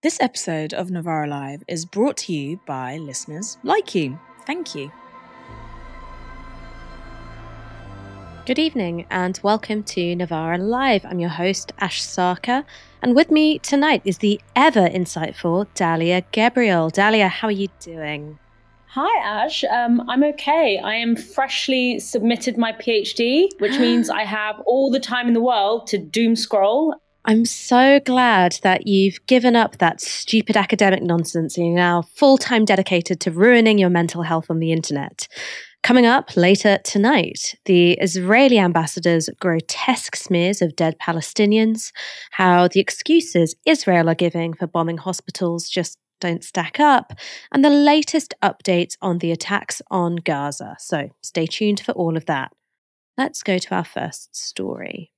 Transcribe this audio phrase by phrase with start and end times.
[0.00, 4.16] This episode of Novara Live is brought to you by listeners like you.
[4.46, 4.92] Thank you.
[8.46, 11.04] Good evening and welcome to Novara Live.
[11.04, 12.64] I'm your host, Ash Sarkar,
[13.02, 16.92] and with me tonight is the ever insightful Dalia Gebrial.
[16.92, 18.38] Dalia, how are you doing?
[18.90, 19.64] Hi, Ash.
[19.64, 20.78] Um, I'm okay.
[20.78, 25.42] I am freshly submitted my PhD, which means I have all the time in the
[25.42, 26.94] world to doom scroll.
[27.28, 32.38] I'm so glad that you've given up that stupid academic nonsense and you're now full
[32.38, 35.28] time dedicated to ruining your mental health on the internet.
[35.82, 41.92] Coming up later tonight, the Israeli ambassador's grotesque smears of dead Palestinians,
[42.30, 47.12] how the excuses Israel are giving for bombing hospitals just don't stack up,
[47.52, 50.76] and the latest updates on the attacks on Gaza.
[50.78, 52.52] So stay tuned for all of that.
[53.18, 55.12] Let's go to our first story.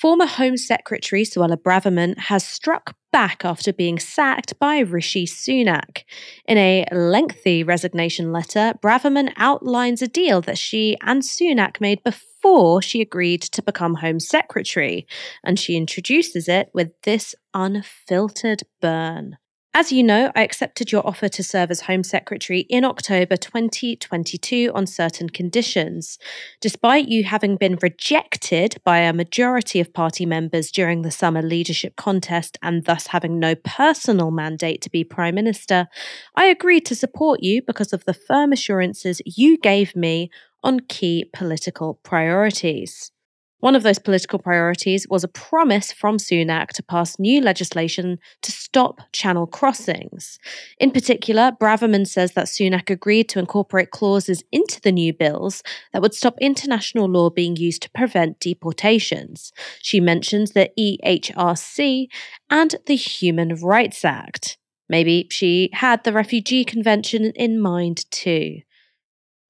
[0.00, 6.04] Former Home Secretary Suella Braverman has struck back after being sacked by Rishi Sunak.
[6.46, 12.80] In a lengthy resignation letter, Braverman outlines a deal that she and Sunak made before
[12.80, 15.04] she agreed to become Home Secretary,
[15.42, 19.36] and she introduces it with this unfiltered burn.
[19.74, 24.72] As you know, I accepted your offer to serve as Home Secretary in October 2022
[24.74, 26.18] on certain conditions.
[26.60, 31.96] Despite you having been rejected by a majority of party members during the summer leadership
[31.96, 35.86] contest and thus having no personal mandate to be Prime Minister,
[36.34, 40.30] I agreed to support you because of the firm assurances you gave me
[40.64, 43.12] on key political priorities.
[43.60, 48.52] One of those political priorities was a promise from Sunak to pass new legislation to
[48.52, 50.38] stop channel crossings.
[50.78, 56.02] In particular, Braverman says that Sunak agreed to incorporate clauses into the new bills that
[56.02, 59.52] would stop international law being used to prevent deportations.
[59.82, 62.06] She mentions the ECHR
[62.50, 64.56] and the Human Rights Act.
[64.88, 68.60] Maybe she had the Refugee Convention in mind too.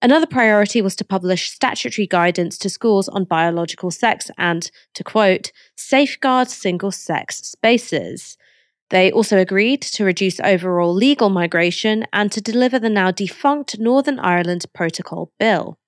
[0.01, 5.51] Another priority was to publish statutory guidance to schools on biological sex and, to quote,
[5.77, 8.37] safeguard single sex spaces.
[8.91, 14.21] They also agreed to reduce overall legal migration and to deliver the now defunct Northern
[14.21, 15.79] Ireland Protocol Bill.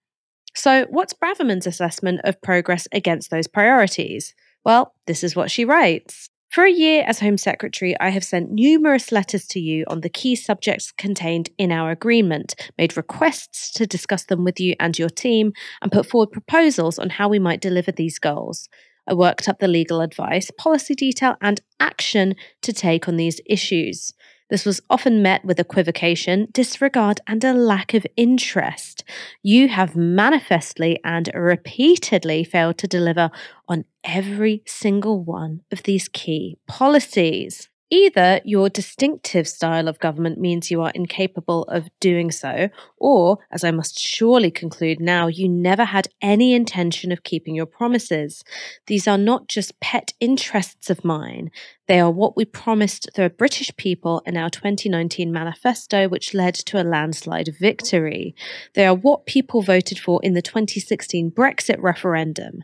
[0.55, 4.35] So, what's Braverman's assessment of progress against those priorities?
[4.65, 6.30] Well, this is what she writes.
[6.51, 10.09] For a year as Home Secretary, I have sent numerous letters to you on the
[10.09, 15.11] key subjects contained in our agreement, made requests to discuss them with you and your
[15.11, 18.69] team, and put forward proposals on how we might deliver these goals.
[19.07, 24.13] I worked up the legal advice, policy detail, and action to take on these issues.
[24.51, 29.05] This was often met with equivocation, disregard, and a lack of interest.
[29.43, 33.31] You have manifestly and repeatedly failed to deliver
[33.69, 37.70] on every single one of these key policies.
[37.91, 43.65] Either your distinctive style of government means you are incapable of doing so, or, as
[43.65, 48.45] I must surely conclude now, you never had any intention of keeping your promises.
[48.87, 51.51] These are not just pet interests of mine,
[51.91, 56.81] they are what we promised the British people in our 2019 manifesto, which led to
[56.81, 58.33] a landslide victory.
[58.75, 62.63] They are what people voted for in the 2016 Brexit referendum.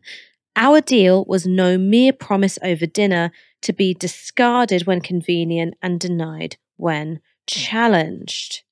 [0.57, 3.31] Our deal was no mere promise over dinner
[3.63, 8.63] to be discarded when convenient and denied when challenged.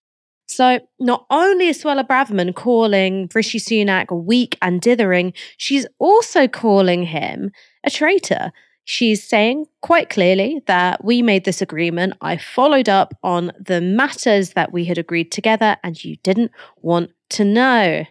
[0.47, 7.05] So, not only is Suella Braverman calling Rishi Sunak weak and dithering, she's also calling
[7.05, 7.51] him
[7.83, 8.53] a traitor.
[8.85, 12.15] She's saying quite clearly that we made this agreement.
[12.21, 16.53] I followed up on the matters that we had agreed together, and you didn't
[16.83, 18.05] want to know.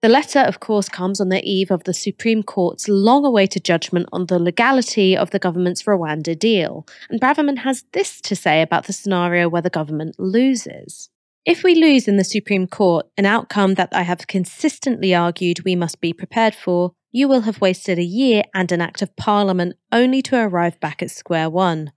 [0.00, 4.08] The letter, of course, comes on the eve of the Supreme Court's long awaited judgment
[4.12, 8.86] on the legality of the government's Rwanda deal, and Braverman has this to say about
[8.86, 11.10] the scenario where the government loses.
[11.44, 15.74] If we lose in the Supreme Court, an outcome that I have consistently argued we
[15.74, 19.74] must be prepared for, you will have wasted a year and an Act of Parliament
[19.90, 21.90] only to arrive back at square one.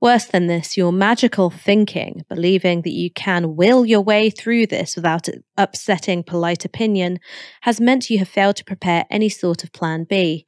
[0.00, 4.96] Worse than this, your magical thinking, believing that you can will your way through this
[4.96, 7.18] without upsetting polite opinion,
[7.62, 10.46] has meant you have failed to prepare any sort of plan B.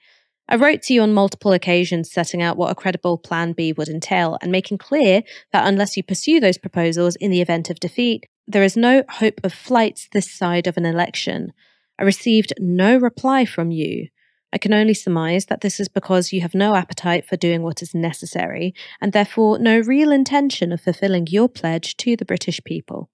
[0.49, 3.89] I wrote to you on multiple occasions setting out what a credible plan B would
[3.89, 5.23] entail and making clear
[5.53, 9.41] that unless you pursue those proposals in the event of defeat, there is no hope
[9.45, 11.53] of flights this side of an election.
[11.99, 14.09] I received no reply from you.
[14.53, 17.83] I can only surmise that this is because you have no appetite for doing what
[17.83, 23.09] is necessary, and therefore no real intention of fulfilling your pledge to the British people.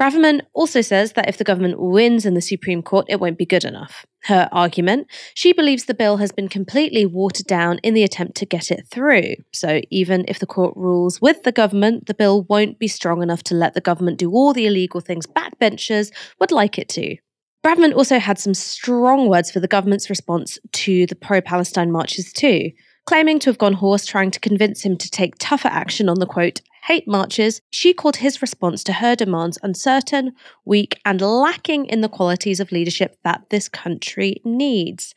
[0.00, 3.44] Braverman also says that if the government wins in the Supreme Court, it won't be
[3.44, 4.06] good enough.
[4.24, 8.46] Her argument she believes the bill has been completely watered down in the attempt to
[8.46, 9.34] get it through.
[9.52, 13.42] So, even if the court rules with the government, the bill won't be strong enough
[13.44, 17.16] to let the government do all the illegal things backbenchers would like it to.
[17.68, 22.32] Braverman also had some strong words for the government's response to the pro Palestine marches,
[22.32, 22.70] too,
[23.04, 26.24] claiming to have gone hoarse trying to convince him to take tougher action on the
[26.24, 27.60] quote, hate marches.
[27.68, 30.32] She called his response to her demands uncertain,
[30.64, 35.14] weak, and lacking in the qualities of leadership that this country needs.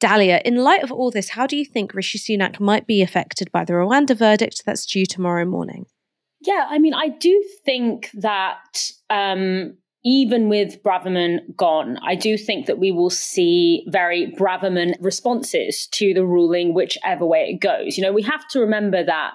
[0.00, 3.52] Dalia, in light of all this, how do you think Rishi Sunak might be affected
[3.52, 5.86] by the Rwanda verdict that's due tomorrow morning?
[6.40, 12.66] Yeah, I mean, I do think that um, even with Braverman gone, I do think
[12.66, 17.96] that we will see very Braverman responses to the ruling, whichever way it goes.
[17.96, 19.32] You know, we have to remember that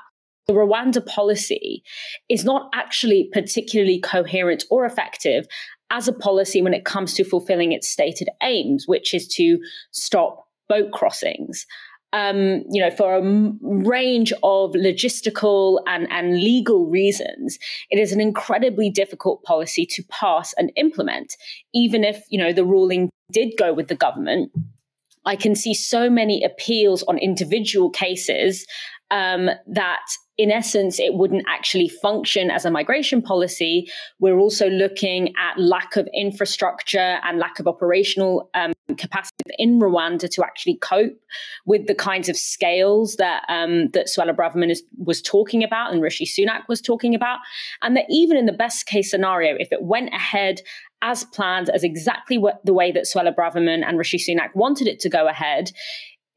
[0.47, 1.83] the Rwanda policy
[2.29, 5.45] is not actually particularly coherent or effective
[5.91, 9.59] as a policy when it comes to fulfilling its stated aims, which is to
[9.91, 11.65] stop boat crossings
[12.11, 13.21] um, you know, for a
[13.61, 17.59] range of logistical and, and legal reasons,
[17.91, 21.35] it is an incredibly difficult policy to pass and implement.
[21.73, 24.51] Even if, you know, the ruling did go with the government,
[25.25, 28.65] I can see so many appeals on individual cases
[29.11, 30.05] um, that
[30.39, 33.91] in essence, it wouldn't actually function as a migration policy.
[34.21, 40.29] We're also looking at lack of infrastructure and lack of operational um, capacity in Rwanda
[40.31, 41.19] to actually cope
[41.65, 46.01] with the kinds of scales that um, that Suella Braverman is, was talking about and
[46.01, 47.39] Rishi Sunak was talking about,
[47.81, 50.61] and that even in the best case scenario, if it went ahead
[51.01, 55.01] as planned, as exactly what the way that Suella Braverman and Rishi Sunak wanted it
[55.01, 55.71] to go ahead,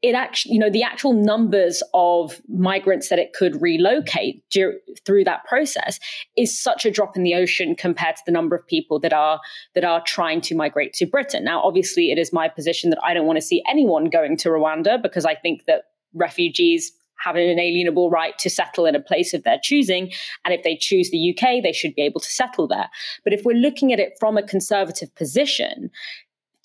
[0.03, 5.45] it actually, you know, the actual numbers of migrants that it could relocate through that
[5.45, 5.97] process
[6.37, 9.39] is such a drop in the ocean compared to the number of people that are
[9.75, 11.45] that are trying to migrate to Britain.
[11.45, 14.49] Now, obviously, it is my position that I don't want to see anyone going to
[14.49, 15.83] Rwanda because I think that
[16.13, 16.91] refugees
[17.23, 20.11] have an inalienable right to settle in a place of their choosing.
[20.43, 22.89] And if they choose the UK, they should be able to settle there.
[23.23, 25.89] But if we're looking at it from a conservative position,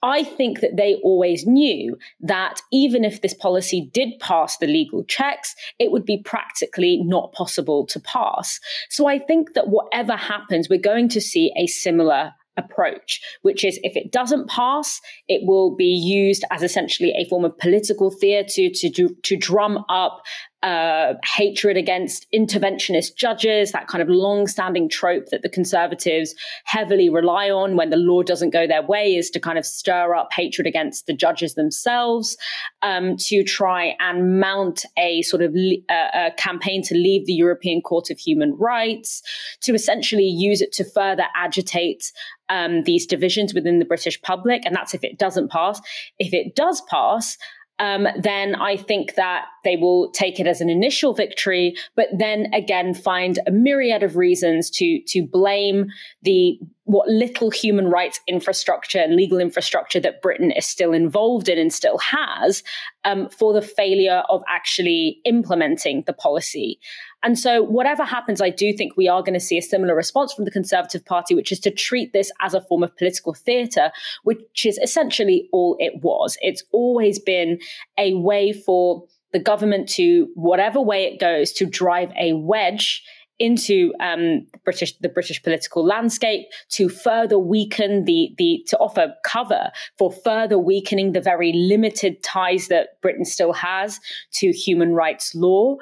[0.02, 5.04] I think that they always knew that even if this policy did pass the legal
[5.04, 8.60] checks, it would be practically not possible to pass.
[8.90, 13.78] So I think that whatever happens, we're going to see a similar approach, which is
[13.82, 18.68] if it doesn't pass, it will be used as essentially a form of political theatre
[18.68, 20.22] to, to, to drum up
[20.62, 26.34] uh, hatred against interventionist judges, that kind of long-standing trope that the conservatives
[26.64, 30.14] heavily rely on when the law doesn't go their way is to kind of stir
[30.14, 32.37] up hatred against the judges themselves,
[32.82, 35.55] um, to try and mount a sort of
[35.88, 39.22] uh, a campaign to leave the European Court of Human Rights,
[39.60, 42.12] to essentially use it to further agitate
[42.49, 44.64] um, these divisions within the British public.
[44.64, 45.81] And that's if it doesn't pass.
[46.19, 47.37] If it does pass,
[47.78, 52.52] um, then I think that they will take it as an initial victory, but then
[52.52, 55.86] again find a myriad of reasons to to blame
[56.22, 61.58] the what little human rights infrastructure and legal infrastructure that Britain is still involved in
[61.58, 62.62] and still has
[63.04, 66.81] um, for the failure of actually implementing the policy.
[67.23, 70.32] And so, whatever happens, I do think we are going to see a similar response
[70.32, 73.91] from the Conservative Party, which is to treat this as a form of political theatre,
[74.23, 76.37] which is essentially all it was.
[76.41, 77.59] It's always been
[77.99, 83.03] a way for the government to, whatever way it goes, to drive a wedge
[83.38, 89.70] into um, British the British political landscape to further weaken the the to offer cover
[89.96, 94.01] for further weakening the very limited ties that Britain still has
[94.32, 95.77] to human rights law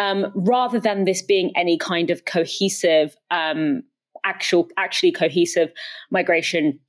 [0.00, 3.82] um, rather than this being any kind of cohesive, um,
[4.24, 5.70] actual, actually cohesive
[6.10, 6.80] migration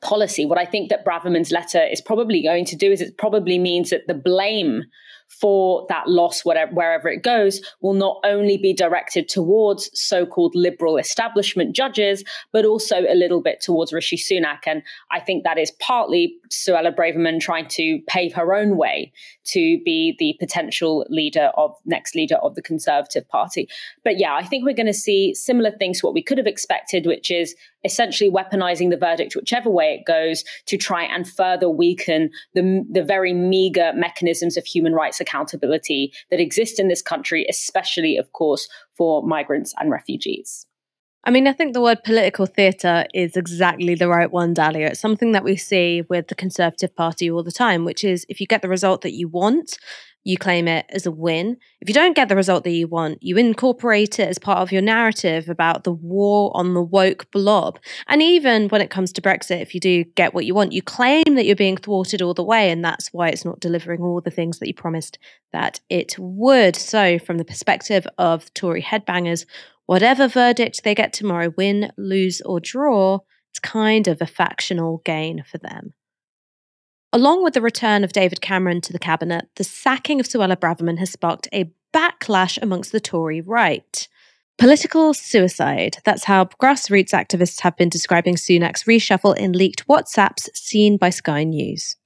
[0.00, 0.46] policy.
[0.46, 3.90] What I think that Braverman's letter is probably going to do is it probably means
[3.90, 4.84] that the blame
[5.28, 10.54] for that loss, whatever, wherever it goes, will not only be directed towards so called
[10.54, 14.60] liberal establishment judges, but also a little bit towards Rishi Sunak.
[14.66, 19.12] And I think that is partly Suella Braverman trying to pave her own way
[19.44, 23.68] to be the potential leader of next leader of the Conservative Party.
[24.04, 26.46] But yeah, I think we're going to see similar things to what we could have
[26.46, 27.54] expected, which is
[27.86, 33.02] essentially weaponizing the verdict, whichever way it goes, to try and further weaken the, the
[33.02, 38.68] very meager mechanisms of human rights accountability that exist in this country, especially, of course,
[38.94, 40.65] for migrants and refugees.
[41.26, 44.90] I mean, I think the word political theatre is exactly the right one, Dalia.
[44.90, 48.40] It's something that we see with the Conservative Party all the time, which is if
[48.40, 49.76] you get the result that you want,
[50.22, 51.56] you claim it as a win.
[51.80, 54.70] If you don't get the result that you want, you incorporate it as part of
[54.70, 57.80] your narrative about the war on the woke blob.
[58.06, 60.82] And even when it comes to Brexit, if you do get what you want, you
[60.82, 64.20] claim that you're being thwarted all the way, and that's why it's not delivering all
[64.20, 65.18] the things that you promised
[65.52, 66.76] that it would.
[66.76, 69.44] So, from the perspective of Tory headbangers,
[69.86, 75.44] Whatever verdict they get tomorrow, win, lose, or draw, it's kind of a factional gain
[75.48, 75.94] for them.
[77.12, 80.98] Along with the return of David Cameron to the cabinet, the sacking of Suella Braverman
[80.98, 84.08] has sparked a backlash amongst the Tory right.
[84.58, 85.98] Political suicide.
[86.04, 91.44] That's how grassroots activists have been describing Sunak's reshuffle in leaked WhatsApps seen by Sky
[91.44, 91.96] News.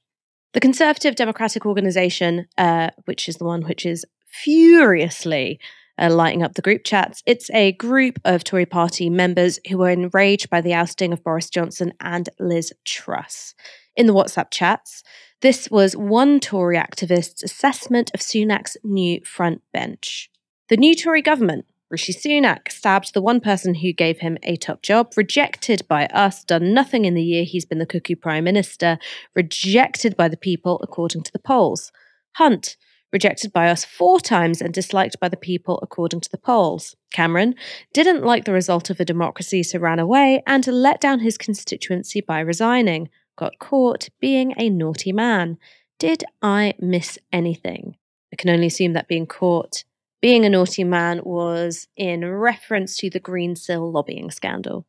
[0.53, 5.61] The Conservative Democratic Organisation, uh, which is the one which is furiously
[6.01, 7.23] uh, lighting up the group chats.
[7.27, 11.51] It's a group of Tory party members who were enraged by the ousting of Boris
[11.51, 13.55] Johnson and Liz Truss.
[13.97, 15.03] In the WhatsApp chats,
[15.43, 20.31] this was one Tory activist's assessment of Sunak's new front bench.
[20.69, 24.83] The new Tory government, Rishi Sunak, stabbed the one person who gave him a top
[24.83, 28.99] job, rejected by us, done nothing in the year he's been the cuckoo prime minister,
[29.35, 31.91] rejected by the people according to the polls.
[32.35, 32.77] Hunt,
[33.13, 36.97] rejected by us four times and disliked by the people according to the polls.
[37.13, 37.55] Cameron
[37.93, 42.21] didn't like the result of a democracy, so ran away and let down his constituency
[42.21, 43.09] by resigning.
[43.37, 45.59] Got caught being a naughty man.
[45.99, 47.97] Did I miss anything?
[48.33, 49.85] I can only assume that being caught
[50.21, 54.87] being a naughty man was in reference to the Greensill lobbying scandal.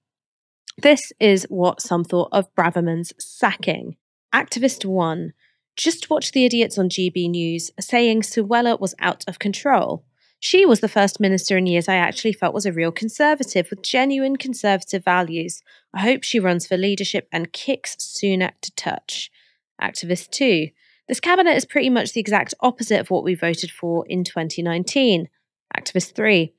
[0.78, 3.96] This is what some thought of Braverman's sacking.
[4.34, 5.34] Activist 1
[5.82, 10.06] just watch the idiots on GB News saying Suella was out of control.
[10.40, 13.82] She was the first minister in years I actually felt was a real conservative with
[13.82, 15.64] genuine conservative values.
[15.92, 19.32] I hope she runs for leadership and kicks Sunak to touch.
[19.82, 20.70] Activist 2.
[21.08, 25.30] This cabinet is pretty much the exact opposite of what we voted for in 2019.
[25.76, 26.54] Activist 3.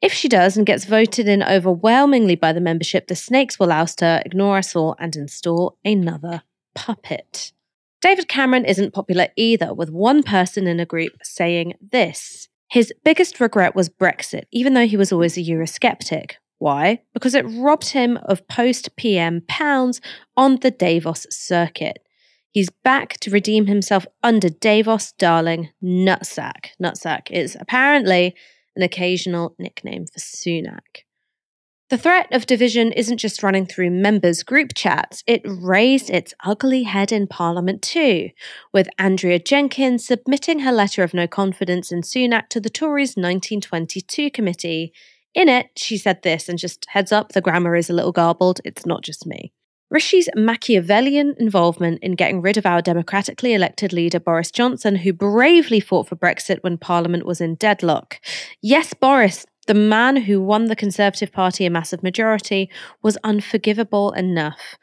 [0.00, 4.00] If she does and gets voted in overwhelmingly by the membership, the snakes will oust
[4.00, 6.44] her, ignore us all, and install another
[6.74, 7.52] puppet.
[8.04, 12.50] David Cameron isn't popular either, with one person in a group saying this.
[12.70, 16.32] His biggest regret was Brexit, even though he was always a Eurosceptic.
[16.58, 17.00] Why?
[17.14, 20.02] Because it robbed him of post PM pounds
[20.36, 22.06] on the Davos circuit.
[22.50, 26.72] He's back to redeem himself under Davos darling Nutsack.
[26.78, 28.34] Nutsack is apparently
[28.76, 31.04] an occasional nickname for Sunak.
[31.90, 36.84] The threat of division isn't just running through members' group chats, it raised its ugly
[36.84, 38.30] head in Parliament too,
[38.72, 44.30] with Andrea Jenkyns submitting her letter of no confidence in Sunak to the Tories' 1922
[44.30, 44.94] committee.
[45.34, 48.62] In it, she said this, and just heads up, the grammar is a little garbled,
[48.64, 49.52] it's not just me.
[49.90, 55.80] Rishi's Machiavellian involvement in getting rid of our democratically elected leader Boris Johnson, who bravely
[55.80, 58.18] fought for Brexit when Parliament was in deadlock.
[58.62, 62.70] Yes, Boris, the man who won the Conservative Party a massive majority
[63.02, 64.76] was unforgivable enough.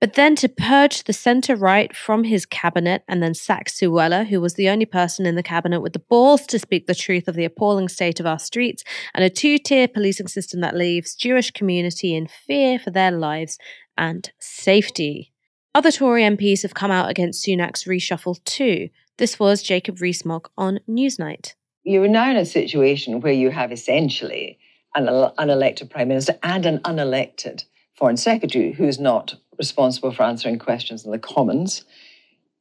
[0.00, 4.40] But then to purge the centre right from his cabinet and then sack Suella, who
[4.40, 7.34] was the only person in the cabinet with the balls to speak the truth of
[7.34, 8.82] the appalling state of our streets
[9.12, 13.58] and a two tier policing system that leaves Jewish community in fear for their lives
[13.98, 15.34] and safety.
[15.74, 18.88] Other Tory MPs have come out against Sunak's reshuffle too.
[19.18, 21.52] This was Jacob Rees-Mogg on Newsnight
[21.84, 24.58] you're now in a situation where you have essentially
[24.94, 30.58] an unelected prime minister and an unelected foreign secretary who is not responsible for answering
[30.58, 31.84] questions in the Commons.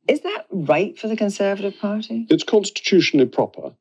[0.07, 2.27] Is that right for the Conservative Party?
[2.29, 3.73] It's constitutionally proper.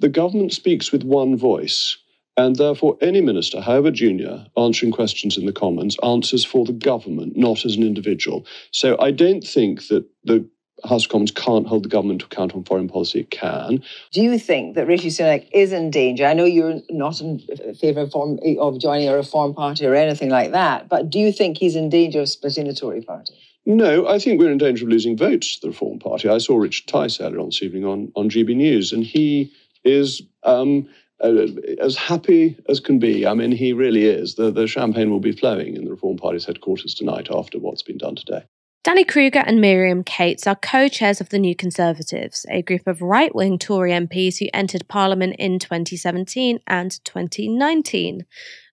[0.00, 1.96] The government speaks with one voice,
[2.36, 7.36] and therefore any minister, however junior, answering questions in the Commons answers for the government,
[7.36, 8.44] not as an individual.
[8.72, 10.48] So I don't think that the
[10.82, 13.20] House of Commons can't hold the government to account on foreign policy.
[13.20, 13.82] It can.
[14.12, 16.26] Do you think that Rishi Sunak is in danger?
[16.26, 17.40] I know you're not in
[17.80, 21.32] favour of, form, of joining a reform party or anything like that, but do you
[21.32, 23.34] think he's in danger of splitting the Tory party?
[23.66, 26.28] No, I think we're in danger of losing votes to the Reform Party.
[26.28, 29.50] I saw Richard Tice earlier on this evening on, on GB News, and he
[29.84, 30.86] is um,
[31.20, 31.46] uh,
[31.80, 33.26] as happy as can be.
[33.26, 34.34] I mean, he really is.
[34.34, 37.96] The, the champagne will be flowing in the Reform Party's headquarters tonight after what's been
[37.96, 38.44] done today.
[38.84, 43.00] Danny Kruger and Miriam Cates are co chairs of the New Conservatives, a group of
[43.00, 48.26] right wing Tory MPs who entered Parliament in 2017 and 2019.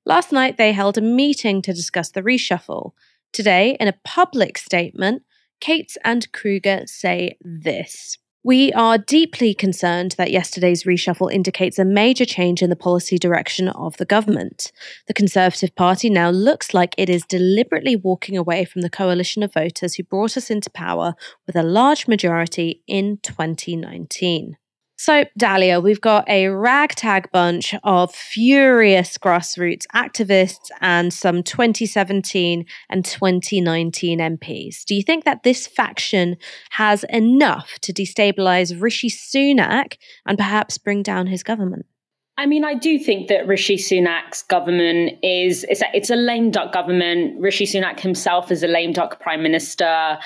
[0.06, 2.92] Last night, they held a meeting to discuss the reshuffle.
[3.32, 5.24] Today, in a public statement,
[5.62, 12.26] Cates and Kruger say this We are deeply concerned that yesterday's reshuffle indicates a major
[12.26, 14.72] change in the policy direction of the government.
[15.06, 19.54] The Conservative Party now looks like it is deliberately walking away from the coalition of
[19.54, 21.14] voters who brought us into power
[21.46, 24.58] with a large majority in 2019.
[25.04, 33.04] So, Dalia, we've got a ragtag bunch of furious grassroots activists and some 2017 and
[33.04, 34.86] 2019 MPs.
[34.86, 36.38] Do you think that this faction
[36.70, 41.88] has enough to destabilize Rishi Sunak and perhaps bring down his government?
[42.38, 46.52] I mean, I do think that Rishi Sunak's government is it's a, it's a lame
[46.52, 47.40] duck government.
[47.42, 50.20] Rishi Sunak himself is a lame duck prime minister.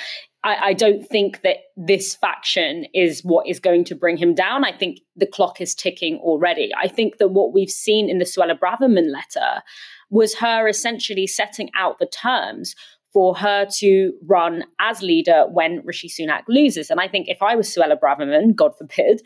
[0.45, 4.63] I, I, don't think that this faction is what is going to bring him down.
[4.63, 6.69] I think the clock is ticking already.
[6.79, 9.63] I think that what we've seen in the Suella Braverman letter
[10.11, 12.75] was her essentially setting out the terms
[13.11, 16.91] for her to run as leader when Rishi Sunak loses.
[16.91, 19.21] And I think if I was Suella Braverman, God forbid,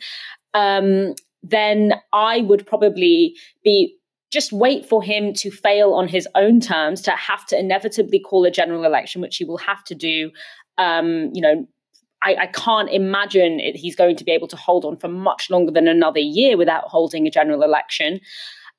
[0.54, 3.96] um, then I would probably be
[4.30, 8.44] just wait for him to fail on his own terms, to have to inevitably call
[8.44, 10.30] a general election, which he will have to do
[10.80, 11.66] um, you know,
[12.22, 15.50] I, I, can't imagine it, he's going to be able to hold on for much
[15.50, 18.20] longer than another year without holding a general election.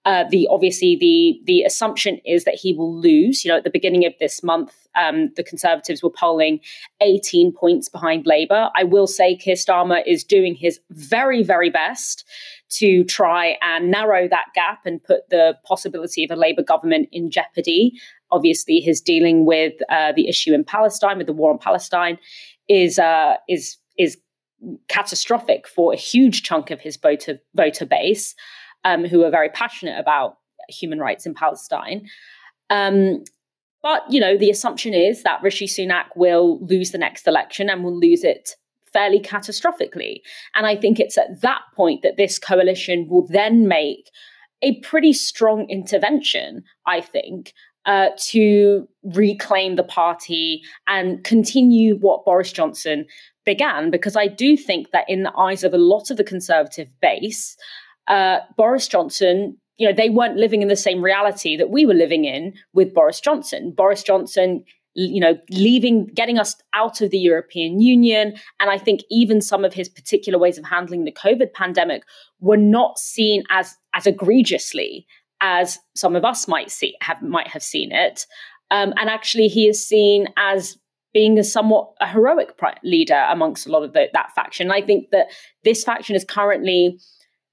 [0.04, 3.46] Uh, the obviously the the assumption is that he will lose.
[3.46, 6.60] You know, at the beginning of this month, um, the Conservatives were polling
[7.02, 8.72] 18 points behind Labour.
[8.76, 12.28] I will say Keir Starmer is doing his very very best
[12.72, 17.30] to try and narrow that gap and put the possibility of a Labour government in
[17.30, 17.94] jeopardy.
[18.32, 22.18] Obviously, his dealing with uh, the issue in Palestine, with the war on Palestine,
[22.68, 24.18] is uh, is is
[24.88, 28.36] catastrophic for a huge chunk of his voter voter base,
[28.84, 30.38] um, who are very passionate about
[30.70, 32.08] human rights in Palestine.
[32.70, 33.24] Um,
[33.82, 37.84] but you know, the assumption is that Rishi Sunak will lose the next election and
[37.84, 38.56] will lose it
[38.94, 40.22] fairly catastrophically.
[40.56, 44.10] And I think it's at that point that this coalition will then make
[44.62, 47.54] a pretty strong intervention, I think,
[47.86, 53.06] uh, to reclaim the party and continue what Boris Johnson
[53.46, 53.90] began.
[53.90, 57.58] Because I do think that, in the eyes of a lot of the Conservative base,
[58.08, 61.94] uh, Boris Johnson, you know, they weren't living in the same reality that we were
[61.94, 63.72] living in with Boris Johnson.
[63.72, 69.02] Boris Johnson you know leaving getting us out of the european union and i think
[69.10, 72.04] even some of his particular ways of handling the covid pandemic
[72.40, 75.08] were not seen as as egregiously
[75.42, 78.26] as some of us might see have might have seen it.
[78.70, 80.78] Um, and actually, he is seen as
[81.14, 84.68] being a somewhat a heroic leader amongst a lot of the, that faction.
[84.68, 85.28] And I think that
[85.64, 86.98] this faction is currently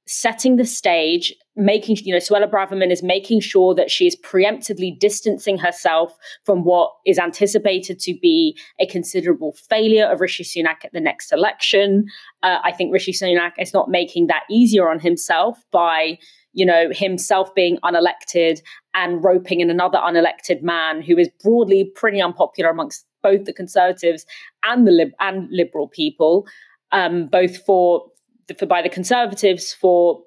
[0.07, 4.99] setting the stage, making you know Suella Braverman is making sure that she is preemptively
[4.99, 10.93] distancing herself from what is anticipated to be a considerable failure of Rishi Sunak at
[10.93, 12.07] the next election.
[12.43, 16.19] Uh, I think Rishi Sunak is not making that easier on himself by
[16.59, 18.61] you know, himself being unelected
[18.93, 24.27] and roping in another unelected man who is broadly pretty unpopular amongst both the conservatives
[24.65, 26.49] and the lib- and liberal people,
[26.91, 28.11] um, both for,
[28.59, 30.21] for by the conservatives for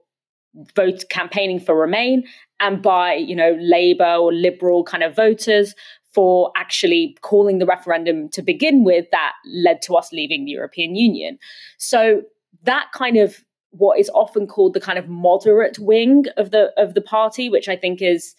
[0.73, 2.23] vote campaigning for Remain
[2.61, 5.75] and by you know Labour or liberal kind of voters
[6.13, 10.95] for actually calling the referendum to begin with that led to us leaving the European
[10.95, 11.37] Union.
[11.77, 12.21] So
[12.63, 16.93] that kind of what is often called the kind of moderate wing of the of
[16.93, 18.35] the party, which I think is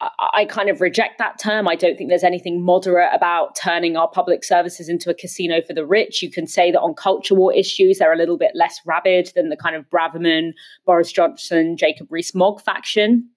[0.00, 1.68] I, kind of reject that term.
[1.68, 5.74] I don't think there's anything moderate about turning our public services into a casino for
[5.74, 6.22] the rich.
[6.22, 9.50] You can say that on culture war issues, they're a little bit less rabid than
[9.50, 10.52] the kind of Braverman,
[10.86, 13.28] Boris Johnson, Jacob Rees-Mogg faction.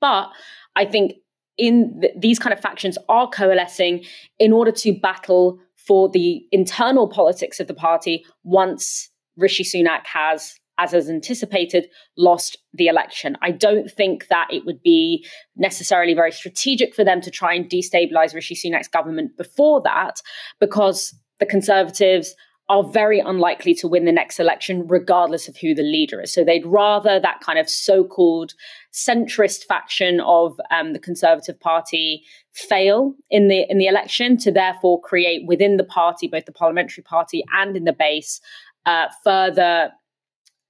[0.00, 0.28] But
[0.76, 1.14] I think
[1.58, 4.04] in th- these kind of factions are coalescing
[4.38, 10.54] in order to battle for the internal politics of the party once Rishi Sunak has,
[10.78, 13.36] as is anticipated, lost the election.
[13.42, 17.68] I don't think that it would be necessarily very strategic for them to try and
[17.68, 20.20] destabilize Rishi Sunak's government before that,
[20.60, 22.34] because the Conservatives
[22.70, 26.32] are very unlikely to win the next election, regardless of who the leader is.
[26.32, 28.54] So they'd rather that kind of so called
[28.90, 34.98] centrist faction of um, the Conservative Party fail in the in the election to therefore
[35.00, 38.40] create within the party, both the parliamentary party and in the base,
[38.86, 39.90] uh, further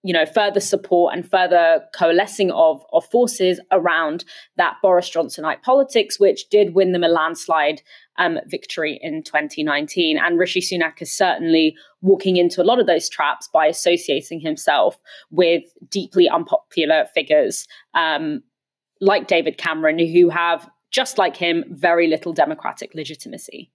[0.05, 4.25] you know further support and further coalescing of, of forces around
[4.57, 7.81] that Boris Johnsonite politics, which did win them a landslide
[8.19, 10.19] um, victory in 2019.
[10.19, 14.99] And Rishi Sunak is certainly walking into a lot of those traps by associating himself
[15.31, 18.43] with deeply unpopular figures um,
[19.01, 23.73] like David Cameron, who have, just like him, very little democratic legitimacy.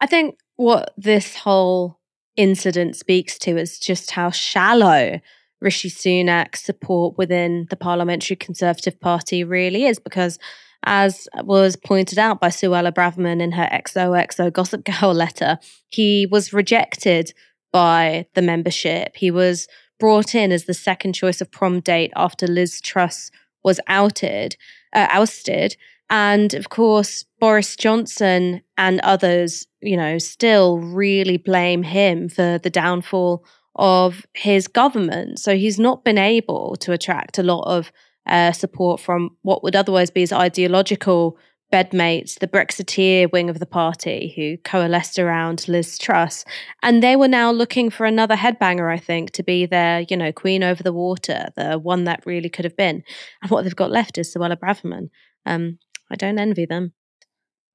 [0.00, 1.98] I think what this whole
[2.38, 5.20] incident speaks to is just how shallow
[5.60, 10.38] Rishi Sunak's support within the Parliamentary Conservative Party really is, because
[10.84, 16.52] as was pointed out by Suella Braverman in her XOXO Gossip Girl letter, he was
[16.52, 17.34] rejected
[17.72, 19.16] by the membership.
[19.16, 19.66] He was
[19.98, 23.32] brought in as the second choice of prom date after Liz Truss
[23.64, 24.56] was outed,
[24.94, 25.76] uh, ousted.
[26.10, 32.70] And of course, Boris Johnson and others, you know, still really blame him for the
[32.70, 33.44] downfall
[33.76, 35.38] of his government.
[35.38, 37.92] So he's not been able to attract a lot of
[38.26, 41.38] uh, support from what would otherwise be his ideological
[41.72, 46.44] bedmates, the Brexiteer wing of the party, who coalesced around Liz Truss.
[46.82, 50.32] And they were now looking for another headbanger, I think, to be their, you know,
[50.32, 53.02] queen over the water, the one that really could have been.
[53.42, 55.10] And what they've got left is Suella Braverman.
[55.44, 55.78] Um,
[56.10, 56.92] I don't envy them.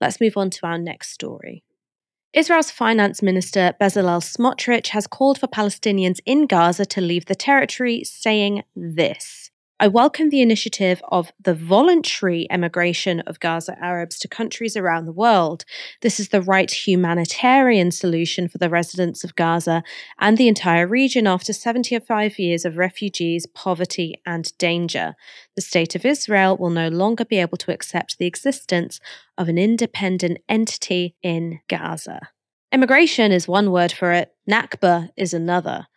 [0.02, 1.64] Let's move on to our next story.
[2.34, 8.04] Israel's finance minister Bezalel Smotrich has called for Palestinians in Gaza to leave the territory,
[8.04, 9.52] saying this
[9.84, 15.12] I welcome the initiative of the voluntary emigration of Gaza Arabs to countries around the
[15.12, 15.66] world.
[16.00, 19.84] This is the right humanitarian solution for the residents of Gaza
[20.22, 25.16] and the entire region after 75 years of refugees, poverty, and danger.
[25.58, 29.02] The State of Israel will no longer be able to accept the existence
[29.38, 32.30] of an independent entity in Gaza.
[32.72, 35.88] Immigration is one word for it, Nakba is another.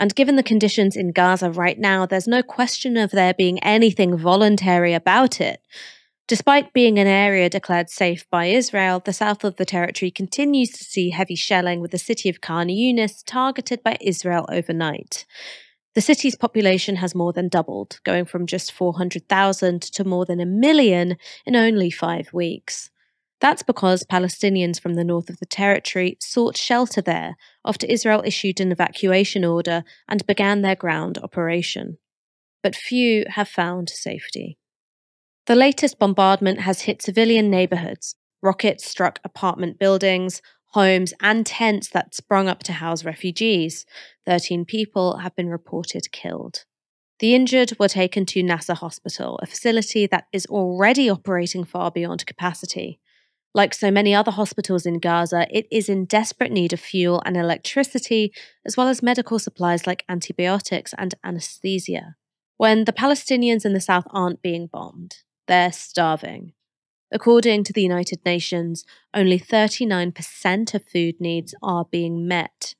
[0.00, 4.16] And given the conditions in Gaza right now, there's no question of there being anything
[4.16, 5.60] voluntary about it.
[6.26, 10.84] Despite being an area declared safe by Israel, the south of the territory continues to
[10.84, 15.26] see heavy shelling, with the city of Khan Yunis targeted by Israel overnight.
[15.94, 20.46] The city's population has more than doubled, going from just 400,000 to more than a
[20.46, 22.90] million in only five weeks.
[23.40, 28.60] That's because Palestinians from the north of the territory sought shelter there after Israel issued
[28.60, 31.96] an evacuation order and began their ground operation.
[32.62, 34.58] But few have found safety.
[35.46, 38.14] The latest bombardment has hit civilian neighborhoods.
[38.42, 43.86] Rockets struck apartment buildings, homes, and tents that sprung up to house refugees.
[44.26, 46.64] 13 people have been reported killed.
[47.20, 52.26] The injured were taken to Nasser Hospital, a facility that is already operating far beyond
[52.26, 53.00] capacity.
[53.52, 57.36] Like so many other hospitals in Gaza, it is in desperate need of fuel and
[57.36, 58.32] electricity,
[58.64, 62.16] as well as medical supplies like antibiotics and anesthesia.
[62.58, 65.16] When the Palestinians in the south aren't being bombed,
[65.48, 66.52] they're starving.
[67.10, 72.76] According to the United Nations, only 39% of food needs are being met.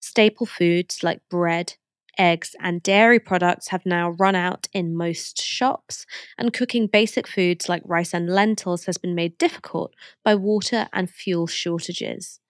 [0.00, 1.74] Staple foods like bread,
[2.18, 6.06] eggs, and dairy products have now run out in most shops,
[6.38, 11.10] and cooking basic foods like rice and lentils has been made difficult by water and
[11.10, 12.40] fuel shortages.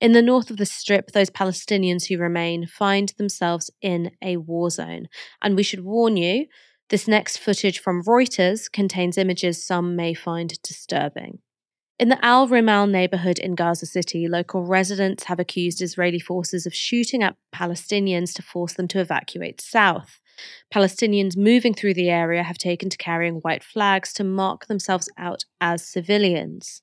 [0.00, 4.70] In the north of the strip, those Palestinians who remain find themselves in a war
[4.70, 5.06] zone.
[5.42, 6.46] And we should warn you
[6.90, 11.38] this next footage from Reuters contains images some may find disturbing.
[11.96, 16.74] In the Al Rimal neighborhood in Gaza City, local residents have accused Israeli forces of
[16.74, 20.18] shooting at Palestinians to force them to evacuate south.
[20.74, 25.44] Palestinians moving through the area have taken to carrying white flags to mark themselves out
[25.60, 26.82] as civilians.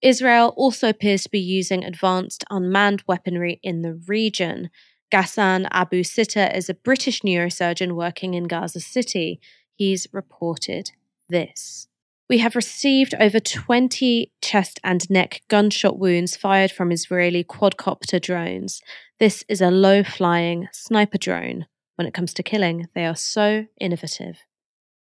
[0.00, 4.70] Israel also appears to be using advanced unmanned weaponry in the region.
[5.12, 9.40] Ghassan Abu Sitta is a British neurosurgeon working in Gaza City.
[9.74, 10.92] He's reported
[11.28, 11.88] this.
[12.28, 18.80] We have received over 20 chest and neck gunshot wounds fired from Israeli quadcopter drones.
[19.18, 21.66] This is a low flying sniper drone.
[21.96, 24.38] When it comes to killing, they are so innovative.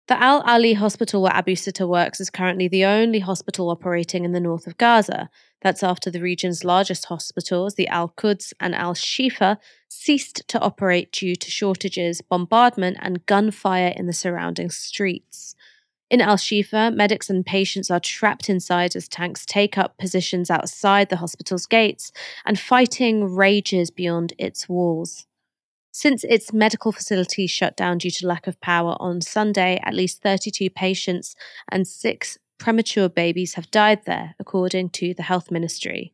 [0.08, 4.34] The Al Ahli hospital where Abu Sitta works is currently the only hospital operating in
[4.34, 5.32] the north of Gaza.
[5.64, 9.58] That's after the region's largest hospitals, the Al Quds and Al Shifa,
[9.90, 15.56] ceased to operate due to shortages, bombardment, and gunfire in the surrounding streets.
[16.12, 21.10] In Al Shifa, medics and patients are trapped inside as tanks take up positions outside
[21.10, 22.12] the hospital's gates,
[22.46, 25.26] and fighting rages beyond its walls.
[25.92, 30.22] Since its medical facility shut down due to lack of power on Sunday, at least
[30.22, 31.36] 32 patients
[31.72, 36.14] and six premature babies have died there, according to the health ministry,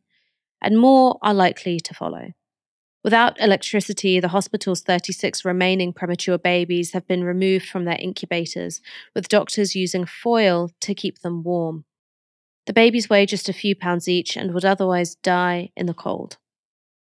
[0.62, 2.32] and more are likely to follow.
[3.04, 8.80] Without electricity, the hospital's 36 remaining premature babies have been removed from their incubators,
[9.14, 11.84] with doctors using foil to keep them warm.
[12.66, 16.38] The babies weigh just a few pounds each and would otherwise die in the cold.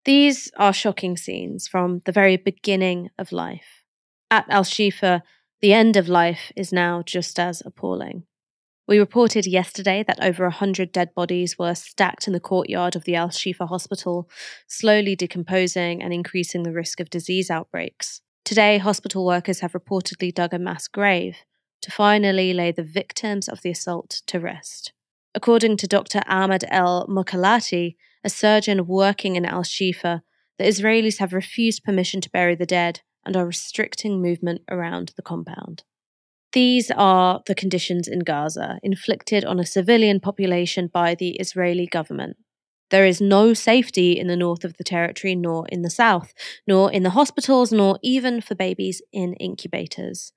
[0.04, 3.82] These are shocking scenes from the very beginning of life.
[4.30, 5.22] At Al Shifa,
[5.60, 8.24] the end of life is now just as appalling.
[8.88, 13.16] We reported yesterday that over 100 dead bodies were stacked in the courtyard of the
[13.16, 14.30] Al Shifa hospital,
[14.66, 18.22] slowly decomposing and increasing the risk of disease outbreaks.
[18.46, 21.36] Today, hospital workers have reportedly dug a mass grave
[21.82, 24.94] to finally lay the victims of the assault to rest.
[25.34, 26.22] According to Dr.
[26.26, 30.22] Ahmad El Mokhallalati, a surgeon working in Al Shifa,
[30.58, 35.22] the Israelis have refused permission to bury the dead and are restricting movement around the
[35.22, 35.82] compound.
[36.52, 42.36] These are the conditions in Gaza inflicted on a civilian population by the Israeli government.
[42.90, 46.32] There is no safety in the north of the territory, nor in the south,
[46.66, 50.32] nor in the hospitals, nor even for babies in incubators.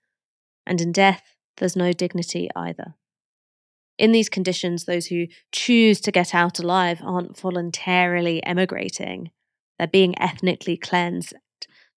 [0.65, 1.23] And in death,
[1.57, 2.95] there's no dignity either.
[3.97, 9.31] In these conditions, those who choose to get out alive aren't voluntarily emigrating.
[9.77, 11.35] They're being ethnically cleansed.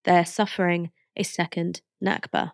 [0.04, 2.52] They're suffering a second Nakba.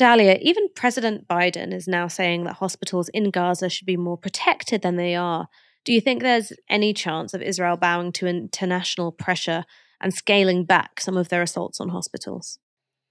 [0.00, 4.80] Dalia, even President Biden is now saying that hospitals in Gaza should be more protected
[4.80, 5.48] than they are.
[5.84, 9.64] Do you think there's any chance of Israel bowing to international pressure
[10.00, 12.58] and scaling back some of their assaults on hospitals?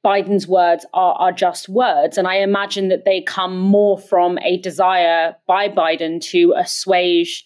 [0.04, 2.18] Biden's words are, are just words.
[2.18, 7.46] And I imagine that they come more from a desire by Biden to assuage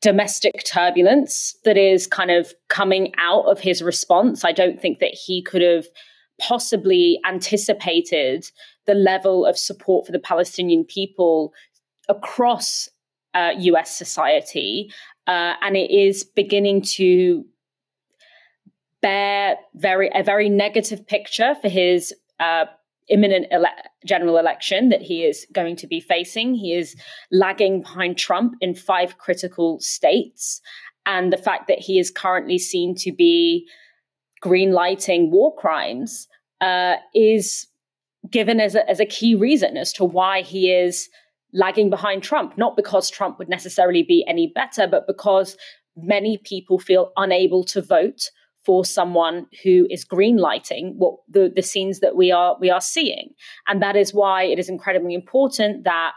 [0.00, 4.46] domestic turbulence that is kind of coming out of his response.
[4.46, 5.86] I don't think that he could have
[6.40, 8.50] possibly anticipated
[8.86, 11.52] the level of support for the Palestinian people
[12.08, 12.88] across
[13.34, 14.90] uh, US society.
[15.26, 17.44] Uh, and it is beginning to
[19.00, 22.64] bear very a very negative picture for his uh,
[23.08, 23.66] imminent ele-
[24.04, 26.54] general election that he is going to be facing.
[26.54, 26.96] He is
[27.30, 30.60] lagging behind Trump in five critical states.
[31.06, 33.68] And the fact that he is currently seen to be
[34.44, 36.28] green lighting war crimes
[36.60, 37.66] uh, is
[38.30, 41.08] given as a, as a key reason as to why he is
[41.54, 45.56] lagging behind Trump, not because Trump would necessarily be any better, but because
[45.96, 48.30] many people feel unable to vote
[48.66, 52.82] for someone who is green lighting what the, the scenes that we are we are
[52.82, 53.30] seeing.
[53.66, 56.12] And that is why it is incredibly important that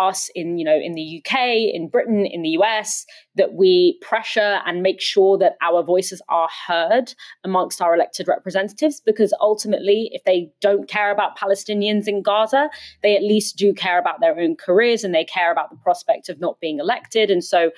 [0.00, 1.38] us in you know in the UK,
[1.72, 3.04] in Britain, in the US,
[3.36, 9.00] that we pressure and make sure that our voices are heard amongst our elected representatives.
[9.00, 12.70] Because ultimately, if they don't care about Palestinians in Gaza,
[13.02, 16.28] they at least do care about their own careers and they care about the prospect
[16.28, 17.30] of not being elected.
[17.30, 17.70] And so,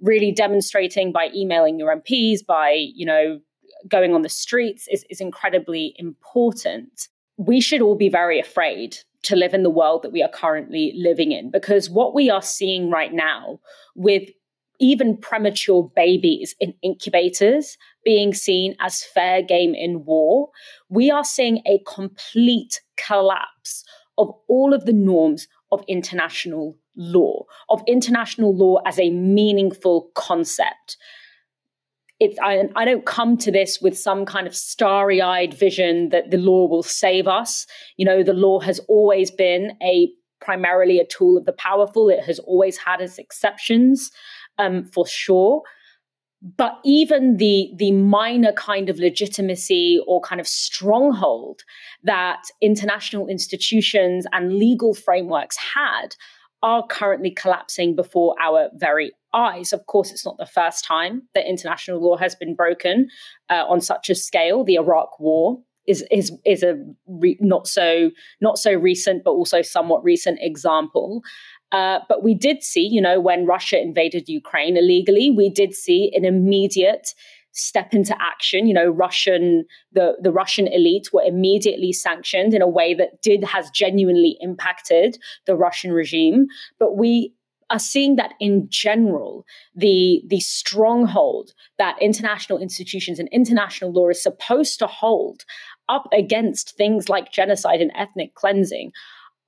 [0.00, 3.40] really demonstrating by emailing your MPs, by you know
[3.88, 7.08] going on the streets is, is incredibly important.
[7.36, 10.92] We should all be very afraid to live in the world that we are currently
[10.96, 11.50] living in.
[11.50, 13.60] Because what we are seeing right now
[13.94, 14.28] with
[14.80, 20.50] even premature babies in incubators being seen as fair game in war,
[20.88, 23.84] we are seeing a complete collapse
[24.18, 30.96] of all of the norms of international law, of international law as a meaningful concept
[32.24, 36.38] it's I, I don't come to this with some kind of starry-eyed vision that the
[36.38, 37.66] law will save us.
[37.96, 40.10] You know the law has always been a
[40.40, 42.08] primarily a tool of the powerful.
[42.08, 44.10] It has always had its exceptions
[44.58, 45.62] um, for sure.
[46.56, 51.62] But even the the minor kind of legitimacy or kind of stronghold
[52.02, 56.16] that international institutions and legal frameworks had
[56.64, 59.74] are currently collapsing before our very eyes.
[59.74, 63.08] Of course, it's not the first time that international law has been broken
[63.50, 64.64] uh, on such a scale.
[64.64, 69.60] The Iraq War is is is a re- not so not so recent, but also
[69.60, 71.22] somewhat recent example.
[71.70, 76.10] Uh, but we did see, you know, when Russia invaded Ukraine illegally, we did see
[76.14, 77.08] an immediate
[77.54, 78.66] step into action.
[78.66, 83.44] You know, Russian the the Russian elite were immediately sanctioned in a way that did
[83.44, 86.46] has genuinely impacted the Russian regime.
[86.78, 87.32] But we
[87.70, 94.22] are seeing that in general, the the stronghold that international institutions and international law is
[94.22, 95.44] supposed to hold
[95.88, 98.90] up against things like genocide and ethnic cleansing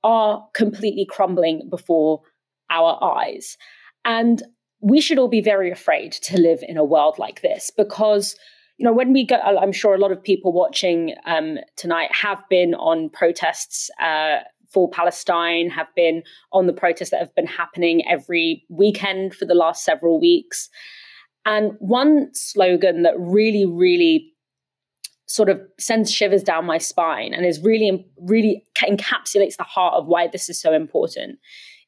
[0.03, 2.21] are completely crumbling before
[2.69, 3.57] our eyes.
[4.05, 4.41] And
[4.81, 8.35] we should all be very afraid to live in a world like this because
[8.77, 12.43] you know when we go i'm sure a lot of people watching um, tonight have
[12.49, 14.37] been on protests uh,
[14.69, 19.55] for palestine have been on the protests that have been happening every weekend for the
[19.55, 20.69] last several weeks.
[21.45, 24.33] And one slogan that really really
[25.27, 30.07] sort of sends shivers down my spine and is really really encapsulates the heart of
[30.07, 31.39] why this is so important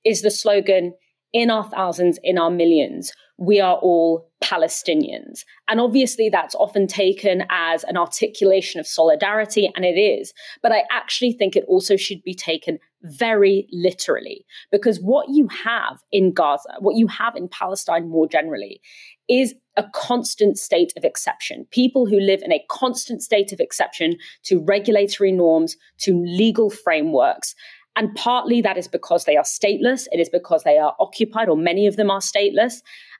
[0.05, 0.93] is the slogan
[1.33, 5.45] in our thousands, in our millions, we are all Palestinians.
[5.67, 10.33] And obviously, that's often taken as an articulation of solidarity, and it is.
[10.61, 15.99] But I actually think it also should be taken very literally, because what you have
[16.11, 18.81] in Gaza, what you have in Palestine more generally,
[19.29, 21.65] is a constant state of exception.
[21.71, 27.55] People who live in a constant state of exception to regulatory norms, to legal frameworks.
[27.99, 30.07] And partly that is because they are stateless.
[30.13, 32.75] It is because they are occupied, or many of them are stateless.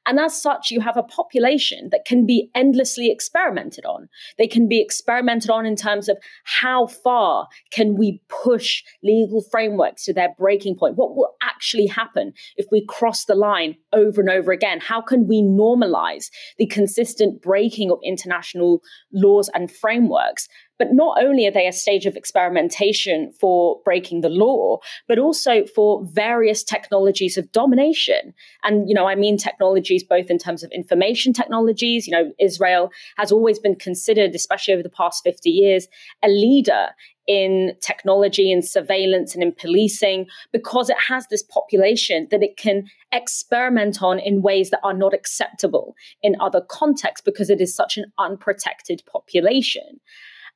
[0.06, 4.08] And as such, you have a population that can be endlessly experimented on.
[4.38, 10.06] They can be experimented on in terms of how far can we push legal frameworks
[10.06, 10.96] to their breaking point?
[10.96, 14.80] What will actually happen if we cross the line over and over again?
[14.80, 20.48] How can we normalize the consistent breaking of international laws and frameworks?
[20.80, 25.66] But not only are they a stage of experimentation for breaking the law, but also
[25.66, 28.34] for various technologies of domination.
[28.64, 32.08] And, you know, I mean technologies both in terms of information technologies.
[32.08, 35.88] You know, Israel has always been considered, especially over the past 50 years,
[36.24, 36.88] a leader
[37.30, 42.86] in technology and surveillance and in policing because it has this population that it can
[43.12, 47.98] experiment on in ways that are not acceptable in other contexts because it is such
[47.98, 50.00] an unprotected population.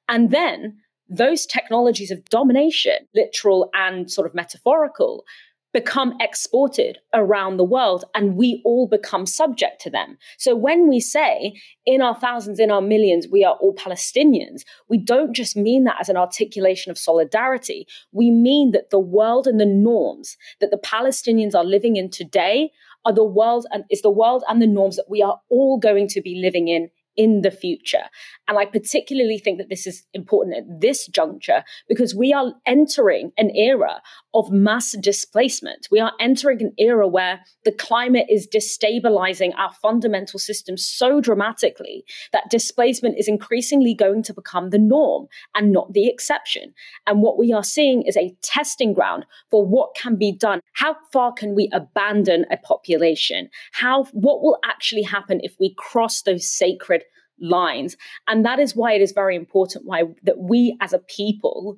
[0.08, 0.78] And then
[1.10, 5.26] those technologies of domination, literal and sort of metaphorical,
[5.74, 10.18] become exported around the world and we all become subject to them.
[10.38, 15.00] So when we say in our thousands, in our millions, we are all Palestinians, we
[15.00, 17.88] don't just mean that as an articulation of solidarity.
[18.12, 22.72] We mean that the world and the norms that the Palestinians are living in today
[23.04, 26.08] are the world and is the world and the norms that we are all going
[26.10, 28.04] to be living in in the future.
[28.48, 33.32] And I particularly think that this is important at this juncture because we are entering
[33.38, 34.02] an era
[34.34, 35.88] of mass displacement.
[35.92, 42.04] We are entering an era where the climate is destabilizing our fundamental systems so dramatically
[42.32, 46.74] that displacement is increasingly going to become the norm and not the exception.
[47.08, 50.60] And what we are seeing is a testing ground for what can be done.
[50.74, 53.50] How far can we abandon a population?
[53.72, 57.03] How what will actually happen if we cross those sacred
[57.40, 57.98] lines?
[58.28, 61.76] And that is why it is very important why that we as a people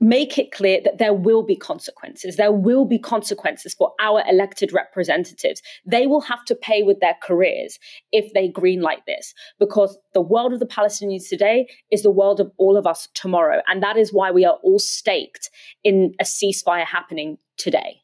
[0.00, 2.36] make it clear that there will be consequences.
[2.36, 5.60] There will be consequences for our elected representatives.
[5.84, 7.78] They will have to pay with their careers
[8.12, 12.52] if they greenlight this, because the world of the Palestinians today is the world of
[12.58, 13.60] all of us tomorrow.
[13.66, 15.50] And that is why we are all staked
[15.82, 18.02] in a ceasefire happening today.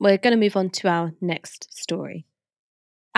[0.00, 2.26] We're going to move on to our next story.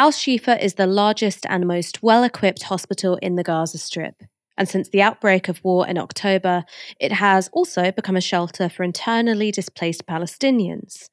[0.00, 4.22] Al Shifa is the largest and most well equipped hospital in the Gaza Strip.
[4.56, 6.64] And since the outbreak of war in October,
[6.98, 11.10] it has also become a shelter for internally displaced Palestinians.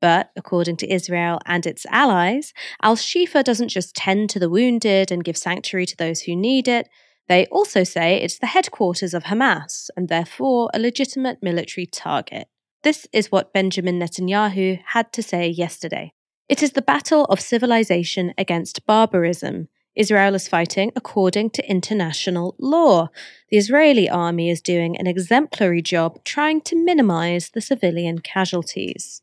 [0.00, 5.10] But according to Israel and its allies, Al Shifa doesn't just tend to the wounded
[5.10, 6.88] and give sanctuary to those who need it.
[7.26, 12.46] They also say it's the headquarters of Hamas and therefore a legitimate military target.
[12.84, 16.12] This is what Benjamin Netanyahu had to say yesterday.
[16.48, 23.08] It is the battle of civilization against barbarism, Israel is fighting according to international law.
[23.50, 29.22] The Israeli army is doing an exemplary job trying to minimize the civilian casualties.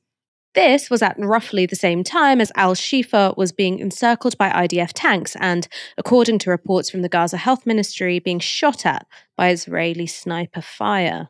[0.54, 4.92] This was at roughly the same time as Al Shifa was being encircled by IDF
[4.94, 5.66] tanks and,
[5.98, 9.08] according to reports from the Gaza Health Ministry, being shot at
[9.38, 11.30] by Israeli sniper fire.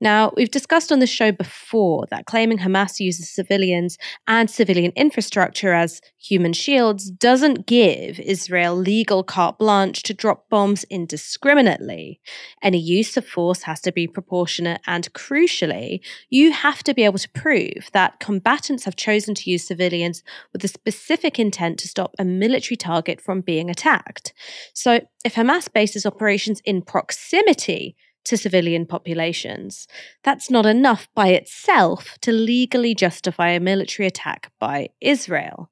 [0.00, 5.74] Now, we've discussed on the show before that claiming Hamas uses civilians and civilian infrastructure
[5.74, 12.20] as human shields doesn't give Israel legal carte blanche to drop bombs indiscriminately.
[12.62, 17.18] Any use of force has to be proportionate, and crucially, you have to be able
[17.18, 22.14] to prove that combatants have chosen to use civilians with a specific intent to stop
[22.20, 24.32] a military target from being attacked.
[24.74, 29.86] So, if Hamas bases operations in proximity to civilian populations.
[30.22, 35.70] That's not enough by itself to legally justify a military attack by Israel.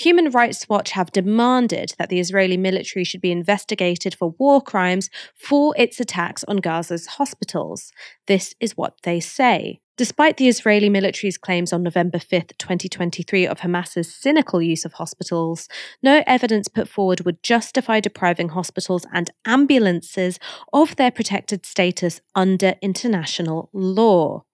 [0.00, 5.10] Human Rights Watch have demanded that the Israeli military should be investigated for war crimes
[5.36, 7.92] for its attacks on Gaza's hospitals.
[8.26, 9.80] This is what they say.
[10.00, 15.68] Despite the Israeli military's claims on November 5, 2023, of Hamas's cynical use of hospitals,
[16.02, 20.38] no evidence put forward would justify depriving hospitals and ambulances
[20.72, 24.44] of their protected status under international law.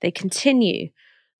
[0.00, 0.90] They continue.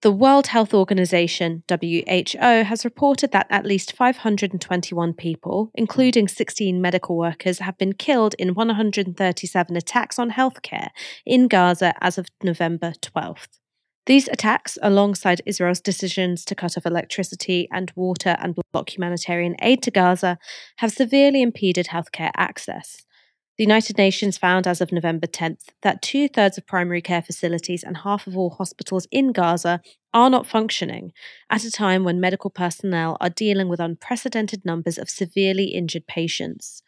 [0.04, 7.16] The World Health Organization, WHO, has reported that at least 521 people, including 16 medical
[7.16, 10.88] workers, have been killed in 137 attacks on healthcare
[11.24, 13.48] in Gaza as of November 12th.
[14.04, 19.82] These attacks, alongside Israel's decisions to cut off electricity and water and block humanitarian aid
[19.84, 20.36] to Gaza,
[20.76, 23.06] have severely impeded healthcare access.
[23.56, 27.84] The United Nations found as of November 10th that two thirds of primary care facilities
[27.84, 29.80] and half of all hospitals in Gaza
[30.12, 31.12] are not functioning
[31.48, 36.82] at a time when medical personnel are dealing with unprecedented numbers of severely injured patients.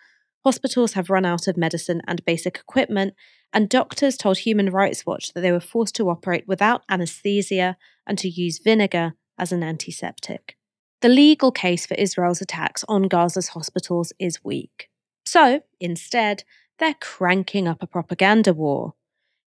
[0.44, 3.14] Hospitals have run out of medicine and basic equipment,
[3.52, 7.76] and doctors told Human Rights Watch that they were forced to operate without anesthesia
[8.08, 10.56] and to use vinegar as an antiseptic.
[11.00, 14.88] The legal case for Israel's attacks on Gaza's hospitals is weak.
[15.26, 16.44] So, instead,
[16.78, 18.94] they're cranking up a propaganda war.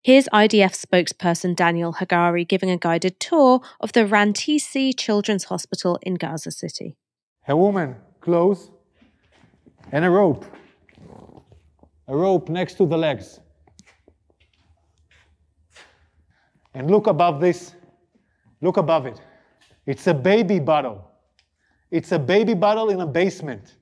[0.01, 6.15] Here's IDF spokesperson Daniel Hagari giving a guided tour of the Rantisi Children's Hospital in
[6.15, 6.97] Gaza City.
[7.47, 8.71] A woman, clothes,
[9.91, 10.45] and a rope.
[12.09, 13.39] A rope next to the legs.
[16.73, 17.73] And look above this.
[18.61, 19.21] Look above it.
[19.85, 21.09] It's a baby bottle.
[21.89, 23.75] It's a baby bottle in a basement.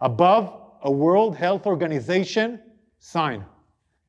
[0.00, 2.60] Above a World Health Organization
[2.98, 3.44] sign.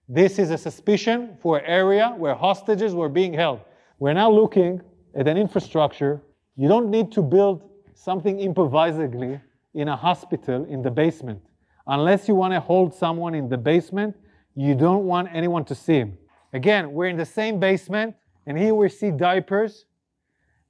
[0.10, 3.62] This is a suspicion for an area where hostages were being held.
[4.00, 4.82] We're now looking
[5.16, 6.22] at an infrastructure.
[6.56, 9.40] You don't need to build something improvisedly
[9.76, 11.42] in a hospital in the basement.
[11.86, 14.16] Unless you want to hold someone in the basement,
[14.56, 16.18] you don't want anyone to see him.
[16.54, 18.16] Again, we're in the same basement,
[18.46, 19.86] and here we see diapers,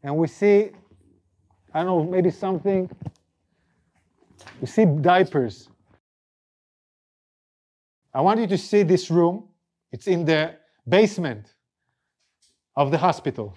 [0.04, 0.72] and we see,
[1.74, 2.90] I don't know, maybe something.
[4.60, 5.70] We see diapers.
[8.14, 9.48] I want you to see this room.
[9.92, 10.56] It's in the
[10.88, 11.54] basement
[12.76, 13.56] of the hospital.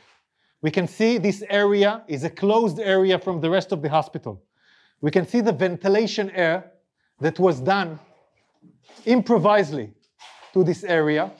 [0.63, 4.43] We can see this area is a closed area from the rest of the hospital.
[5.01, 6.73] We can see the ventilation air
[7.21, 7.99] that was done
[9.05, 9.93] improvisely
[10.55, 11.33] to this area.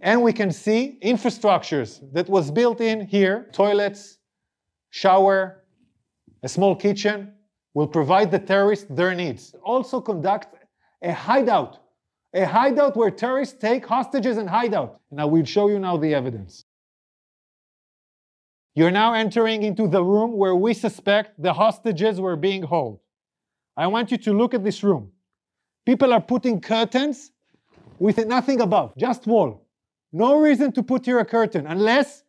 [0.00, 4.18] And we can see infrastructures that was built in here, toilets,
[4.88, 5.64] shower,
[6.42, 7.34] a small kitchen,
[7.74, 9.54] will provide the terrorists their needs.
[9.62, 10.56] Also conduct
[11.02, 11.78] a hideout
[12.32, 15.00] a hideout where terrorists take hostages and hideout.
[15.10, 16.64] And I will show you now the evidence.
[18.74, 23.00] You're now entering into the room where we suspect the hostages were being held.
[23.76, 25.10] I want you to look at this room.
[25.84, 27.32] People are putting curtains
[27.98, 29.66] with nothing above, just wall.
[30.12, 32.22] No reason to put here a curtain unless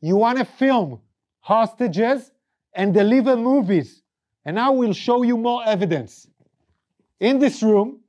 [0.00, 1.00] you want to film
[1.40, 2.30] hostages
[2.74, 4.02] and deliver movies.
[4.44, 6.28] And I will show you more evidence.
[7.20, 8.00] In this room,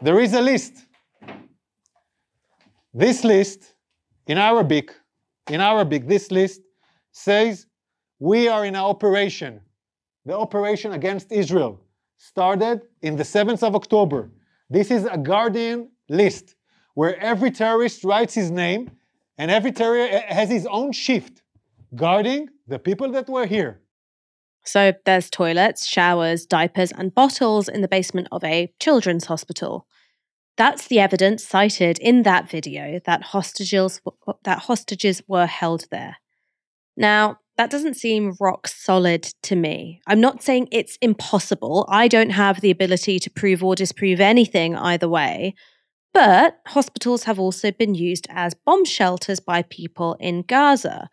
[0.00, 0.86] there is a list.
[2.92, 3.74] This list,
[4.26, 4.94] in Arabic,
[5.48, 6.62] in Arabic, this list
[7.12, 7.66] says
[8.18, 9.60] we are in an operation.
[10.24, 11.80] The operation against Israel
[12.16, 14.30] started in the 7th of October.
[14.68, 16.56] This is a Guardian list
[16.94, 18.90] where every terrorist writes his name
[19.38, 21.42] and every terrorist eh, has his own shift
[21.94, 23.80] guarding the people that were here.
[24.66, 29.86] So there's toilets, showers, diapers, and bottles in the basement of a children's hospital.
[30.56, 34.00] That's the evidence cited in that video that hostages
[34.44, 36.16] that hostages were held there.
[36.96, 40.00] Now, that doesn't seem rock solid to me.
[40.06, 41.86] I'm not saying it's impossible.
[41.88, 45.54] I don't have the ability to prove or disprove anything either way.
[46.12, 51.10] But hospitals have also been used as bomb shelters by people in Gaza.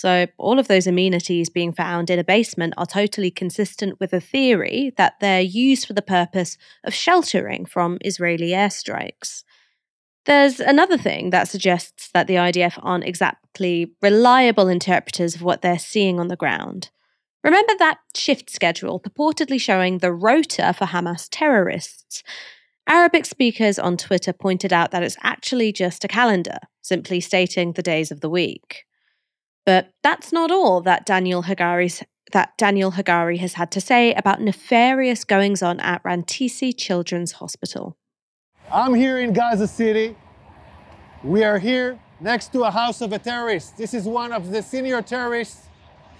[0.00, 4.20] So, all of those amenities being found in a basement are totally consistent with the
[4.20, 9.42] theory that they're used for the purpose of sheltering from Israeli airstrikes.
[10.24, 15.80] There's another thing that suggests that the IDF aren't exactly reliable interpreters of what they're
[15.80, 16.90] seeing on the ground.
[17.42, 22.22] Remember that shift schedule purportedly showing the rota for Hamas terrorists?
[22.86, 27.82] Arabic speakers on Twitter pointed out that it's actually just a calendar, simply stating the
[27.82, 28.84] days of the week.
[29.64, 32.02] But that's not all that Daniel Hagari's
[32.32, 37.96] that Daniel Hagari has had to say about nefarious goings on at Rantisi Children's Hospital.
[38.70, 40.14] I'm here in Gaza City.
[41.24, 43.76] We are here next to a house of a terrorist.
[43.76, 45.68] This is one of the senior terrorists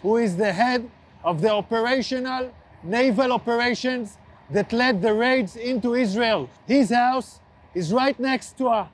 [0.02, 0.90] who is the head
[1.24, 4.16] of the operational naval operations
[4.50, 6.48] that led the raids into Israel.
[6.66, 7.40] His house
[7.74, 8.90] is right next to a,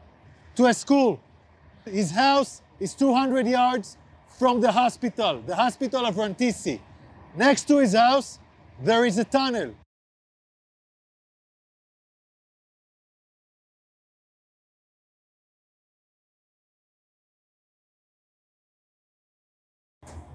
[0.57, 1.21] to a school.
[1.85, 3.97] His house is 200 yards
[4.39, 6.81] from the hospital, the hospital of Rantisi.
[7.37, 8.39] Next to his house,
[8.83, 9.75] there is a tunnel.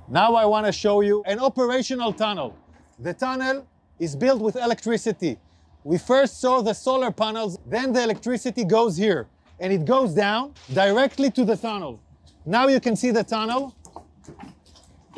[0.10, 2.56] Now I want to show you an operational tunnel.
[3.00, 3.68] The tunnel
[4.00, 5.38] is built with electricity.
[5.84, 9.28] We first saw the solar panels, then the electricity goes here.
[9.60, 12.00] and it goes down directly to the tunnel.
[12.46, 13.76] Now you can see the tunnel.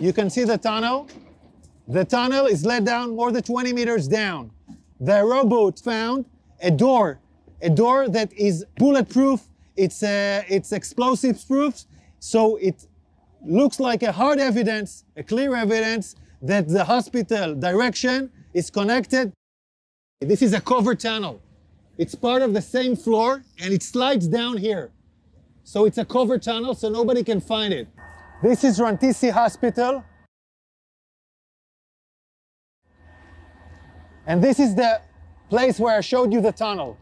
[0.01, 1.07] You can see the tunnel.
[1.87, 4.49] The tunnel is let down more than 20 meters down.
[4.99, 6.25] The rowboat found
[6.59, 7.19] a door,
[7.61, 9.41] a door that is bulletproof.
[9.75, 11.85] It's uh, it's explosives proof,
[12.17, 12.87] so it
[13.45, 19.31] looks like a hard evidence, a clear evidence that the hospital direction is connected.
[20.19, 21.39] This is a cover tunnel.
[21.99, 24.89] It's part of the same floor and it slides down here.
[25.63, 27.87] So it's a cover tunnel so nobody can find it.
[28.41, 30.03] This is Rantisi Hospital.
[34.25, 34.99] And this is the
[35.47, 36.97] place where I showed you the tunnel.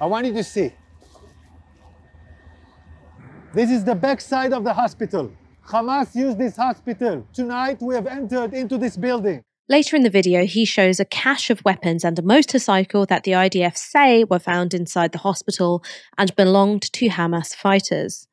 [0.00, 0.72] I want you to see.
[3.54, 5.30] This is the back side of the hospital.
[5.64, 7.24] Hamas used this hospital.
[7.32, 9.42] Tonight we have entered into this building.
[9.68, 13.32] Later in the video, he shows a cache of weapons and a motorcycle that the
[13.32, 15.84] IDF say were found inside the hospital
[16.18, 18.26] and belonged to Hamas fighters.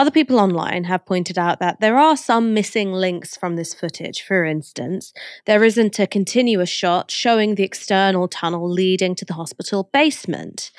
[0.00, 4.22] Other people online have pointed out that there are some missing links from this footage.
[4.22, 5.12] For instance,
[5.44, 10.70] there isn't a continuous shot showing the external tunnel leading to the hospital basement.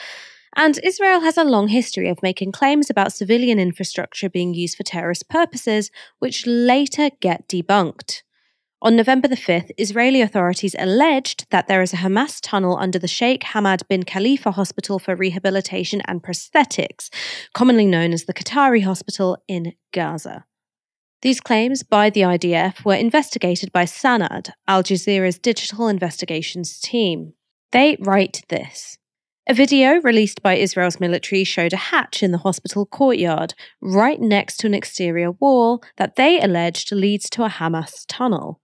[0.56, 4.82] And Israel has a long history of making claims about civilian infrastructure being used for
[4.82, 8.24] terrorist purposes, which later get debunked.
[8.84, 13.08] On November the 5th, Israeli authorities alleged that there is a Hamas tunnel under the
[13.08, 17.10] Sheikh Hamad bin Khalifa Hospital for Rehabilitation and Prosthetics,
[17.54, 20.46] commonly known as the Qatari Hospital in Gaza.
[21.22, 27.34] These claims by the IDF were investigated by Sanad, Al Jazeera's digital investigations team.
[27.72, 28.98] They write this.
[29.48, 34.58] A video released by Israel's military showed a hatch in the hospital courtyard, right next
[34.58, 38.61] to an exterior wall that they alleged leads to a Hamas tunnel.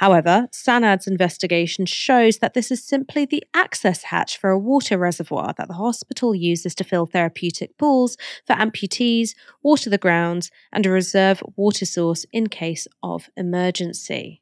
[0.00, 5.52] However, Sanad's investigation shows that this is simply the access hatch for a water reservoir
[5.58, 10.90] that the hospital uses to fill therapeutic pools for amputees, water the grounds, and a
[10.90, 14.40] reserve water source in case of emergency.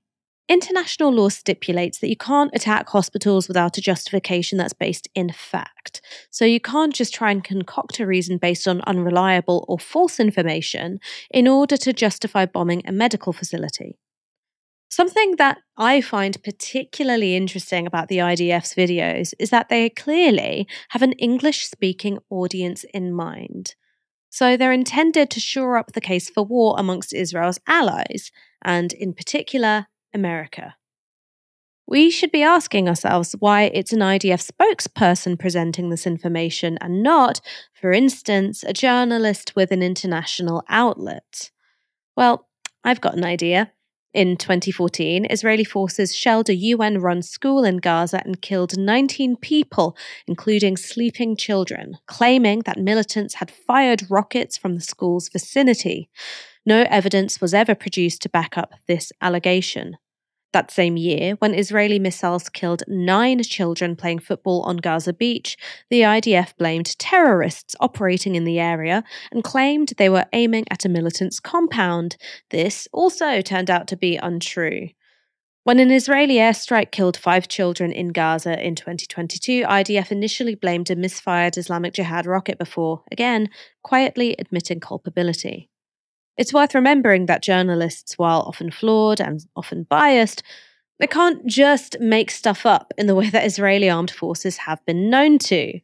[0.48, 6.00] International law stipulates that you can't attack hospitals without a justification that's based in fact.
[6.30, 11.00] So you can't just try and concoct a reason based on unreliable or false information
[11.32, 13.96] in order to justify bombing a medical facility.
[14.90, 21.02] Something that I find particularly interesting about the IDF's videos is that they clearly have
[21.02, 23.74] an English speaking audience in mind.
[24.30, 28.30] So they're intended to shore up the case for war amongst Israel's allies,
[28.62, 30.76] and in particular, America.
[31.86, 37.40] We should be asking ourselves why it's an IDF spokesperson presenting this information and not,
[37.72, 41.50] for instance, a journalist with an international outlet.
[42.14, 42.46] Well,
[42.84, 43.72] I've got an idea.
[44.14, 49.96] In 2014, Israeli forces shelled a UN run school in Gaza and killed 19 people,
[50.26, 56.08] including sleeping children, claiming that militants had fired rockets from the school's vicinity.
[56.64, 59.98] No evidence was ever produced to back up this allegation.
[60.52, 65.58] That same year, when Israeli missiles killed nine children playing football on Gaza Beach,
[65.90, 70.88] the IDF blamed terrorists operating in the area and claimed they were aiming at a
[70.88, 72.16] militant's compound.
[72.50, 74.88] This also turned out to be untrue.
[75.64, 80.96] When an Israeli airstrike killed five children in Gaza in 2022, IDF initially blamed a
[80.96, 83.50] misfired Islamic Jihad rocket before, again,
[83.82, 85.68] quietly admitting culpability.
[86.38, 90.42] It's worth remembering that journalists, while often flawed and often biased,
[91.00, 95.10] they can't just make stuff up in the way that Israeli armed forces have been
[95.10, 95.80] known to.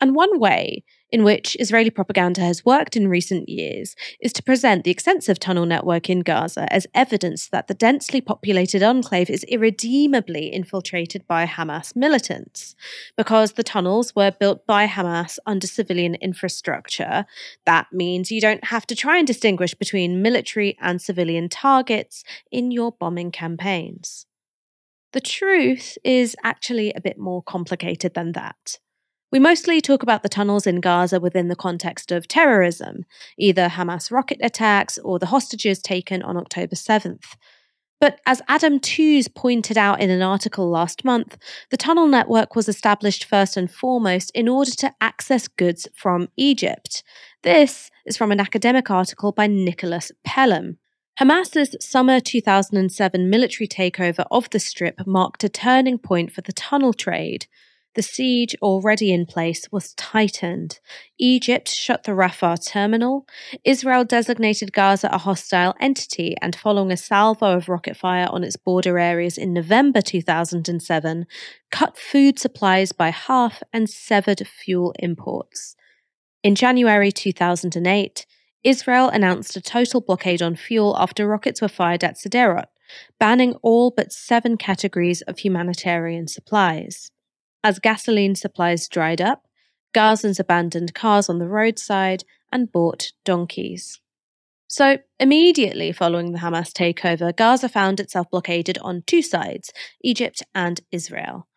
[0.00, 0.84] And one way
[1.14, 5.64] in which Israeli propaganda has worked in recent years is to present the extensive tunnel
[5.64, 11.94] network in Gaza as evidence that the densely populated enclave is irredeemably infiltrated by Hamas
[11.94, 12.74] militants.
[13.16, 17.26] Because the tunnels were built by Hamas under civilian infrastructure,
[17.64, 22.72] that means you don't have to try and distinguish between military and civilian targets in
[22.72, 24.26] your bombing campaigns.
[25.12, 28.80] The truth is actually a bit more complicated than that.
[29.34, 33.04] We mostly talk about the tunnels in Gaza within the context of terrorism,
[33.36, 37.34] either Hamas rocket attacks or the hostages taken on October 7th.
[38.00, 41.36] But as Adam Tooze pointed out in an article last month,
[41.70, 47.02] the tunnel network was established first and foremost in order to access goods from Egypt.
[47.42, 50.78] This is from an academic article by Nicholas Pelham.
[51.18, 56.92] Hamas's summer 2007 military takeover of the Strip marked a turning point for the tunnel
[56.92, 57.48] trade.
[57.94, 60.80] The siege already in place was tightened.
[61.16, 63.24] Egypt shut the Rafah terminal.
[63.62, 68.56] Israel designated Gaza a hostile entity, and following a salvo of rocket fire on its
[68.56, 71.26] border areas in November 2007,
[71.70, 75.76] cut food supplies by half and severed fuel imports.
[76.42, 78.26] In January 2008,
[78.64, 82.66] Israel announced a total blockade on fuel after rockets were fired at Sderot,
[83.20, 87.10] banning all but seven categories of humanitarian supplies.
[87.64, 89.46] As gasoline supplies dried up,
[89.94, 94.02] Gazans abandoned cars on the roadside and bought donkeys.
[94.68, 100.82] So, immediately following the Hamas takeover, Gaza found itself blockaded on two sides Egypt and
[100.92, 101.48] Israel.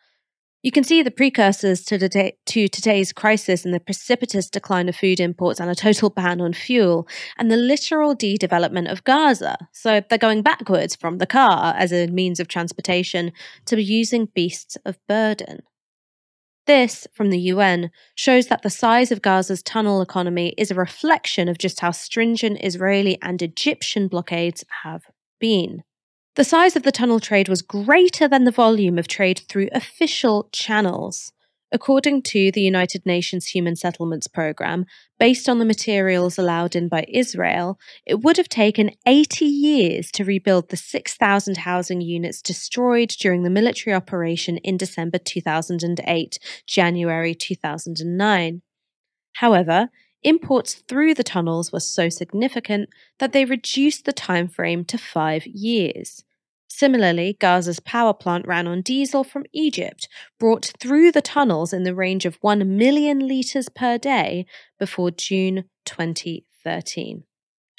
[0.64, 4.96] You can see the precursors to, today, to today's crisis in the precipitous decline of
[4.96, 7.06] food imports and a total ban on fuel,
[7.38, 9.58] and the literal de development of Gaza.
[9.74, 13.34] So they're going backwards from the car as a means of transportation
[13.66, 15.64] to using beasts of burden.
[16.68, 21.48] This, from the UN, shows that the size of Gaza's tunnel economy is a reflection
[21.48, 25.04] of just how stringent Israeli and Egyptian blockades have
[25.40, 25.84] been.
[26.36, 30.50] The size of the tunnel trade was greater than the volume of trade through official
[30.52, 31.32] channels.
[31.70, 34.86] According to the United Nations Human Settlements Programme,
[35.20, 40.24] based on the materials allowed in by Israel, it would have taken 80 years to
[40.24, 48.62] rebuild the 6,000 housing units destroyed during the military operation in December 2008, January 2009.
[49.34, 49.90] However,
[50.24, 52.90] imports through the tunnels were so significant
[53.20, 56.24] that they reduced the time frame to 5 years.
[56.68, 60.08] Similarly, Gaza's power plant ran on diesel from Egypt,
[60.40, 64.46] brought through the tunnels in the range of 1 million litres per day
[64.78, 67.24] before June 2013.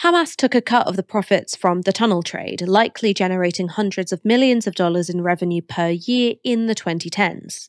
[0.02, 4.24] Hamas took a cut of the profits from the tunnel trade, likely generating hundreds of
[4.24, 7.68] millions of dollars in revenue per year in the 2010s.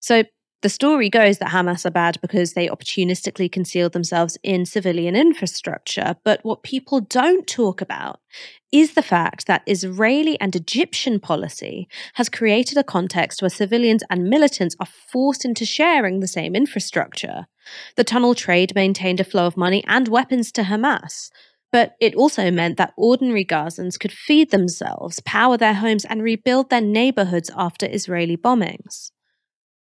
[0.00, 0.24] So
[0.64, 6.16] the story goes that Hamas are bad because they opportunistically concealed themselves in civilian infrastructure.
[6.24, 8.20] But what people don't talk about
[8.72, 14.30] is the fact that Israeli and Egyptian policy has created a context where civilians and
[14.30, 17.46] militants are forced into sharing the same infrastructure.
[17.96, 21.28] The tunnel trade maintained a flow of money and weapons to Hamas.
[21.72, 26.70] But it also meant that ordinary Gazans could feed themselves, power their homes, and rebuild
[26.70, 29.10] their neighborhoods after Israeli bombings.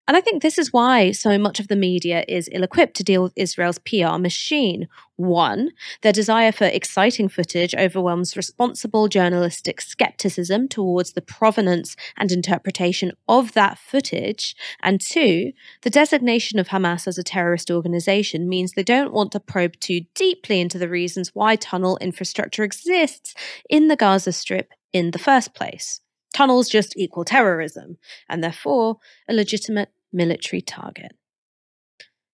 [0.07, 3.03] And I think this is why so much of the media is ill equipped to
[3.03, 4.87] deal with Israel's PR machine.
[5.17, 13.11] One, their desire for exciting footage overwhelms responsible journalistic skepticism towards the provenance and interpretation
[13.27, 14.55] of that footage.
[14.81, 15.51] And two,
[15.81, 20.01] the designation of Hamas as a terrorist organization means they don't want to probe too
[20.15, 23.35] deeply into the reasons why tunnel infrastructure exists
[23.69, 25.99] in the Gaza Strip in the first place.
[26.33, 27.97] Tunnels just equal terrorism,
[28.29, 28.97] and therefore
[29.27, 31.13] a legitimate military target.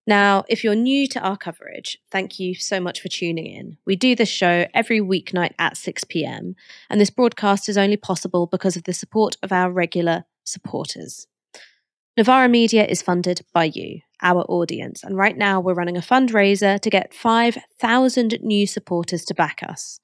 [0.05, 3.77] Now, if you're new to our coverage, thank you so much for tuning in.
[3.85, 6.55] We do this show every weeknight at 6 pm,
[6.89, 11.27] and this broadcast is only possible because of the support of our regular supporters.
[12.17, 16.79] Novara Media is funded by you, our audience, and right now we're running a fundraiser
[16.81, 19.99] to get 5,000 new supporters to back us.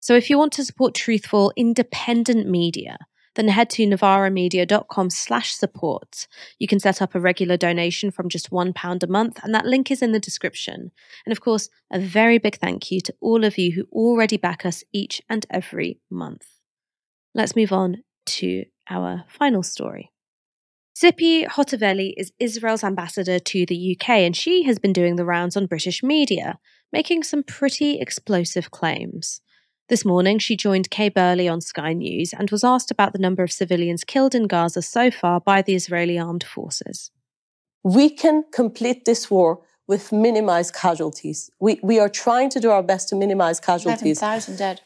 [0.00, 2.98] So if you want to support truthful, independent media,
[3.38, 6.26] then head to novaramedia.com slash support.
[6.58, 9.92] You can set up a regular donation from just £1 a month, and that link
[9.92, 10.90] is in the description.
[11.24, 14.66] And of course, a very big thank you to all of you who already back
[14.66, 16.46] us each and every month.
[17.32, 20.10] Let's move on to our final story.
[20.96, 25.56] Tzipi Hotovely is Israel's ambassador to the UK, and she has been doing the rounds
[25.56, 26.58] on British media,
[26.92, 29.40] making some pretty explosive claims.
[29.88, 33.42] This morning, she joined Kay Burley on Sky News and was asked about the number
[33.42, 37.10] of civilians killed in Gaza so far by the Israeli armed forces.
[37.82, 41.50] We can complete this war with minimized casualties.
[41.58, 44.20] We, we are trying to do our best to minimize casualties.
[44.20, 44.82] 11,000 dead.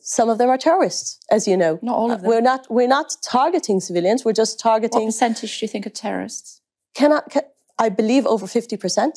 [0.00, 1.80] Some of them are terrorists, as you know.
[1.82, 2.30] Not all of them.
[2.30, 5.00] We're not, we're not targeting civilians, we're just targeting.
[5.00, 6.60] What percentage do you think are terrorists?
[6.94, 7.42] Can I, can,
[7.76, 9.14] I believe over 50%.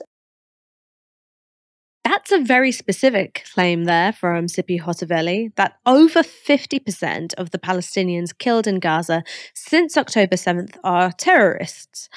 [2.21, 8.37] That's a very specific claim there from Tzipi Hotovely that over 50% of the Palestinians
[8.37, 9.23] killed in Gaza
[9.55, 12.09] since October 7th are terrorists.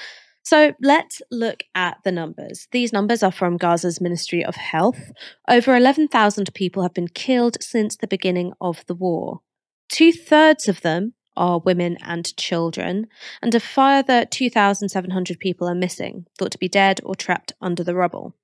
[0.43, 2.69] So let's look at the numbers.
[2.71, 5.11] These numbers are from Gaza's Ministry of Health.
[5.49, 9.41] Over 11,000 people have been killed since the beginning of the war.
[9.89, 13.07] Two thirds of them are women and children,
[13.41, 17.95] and a further 2,700 people are missing, thought to be dead or trapped under the
[17.95, 18.35] rubble.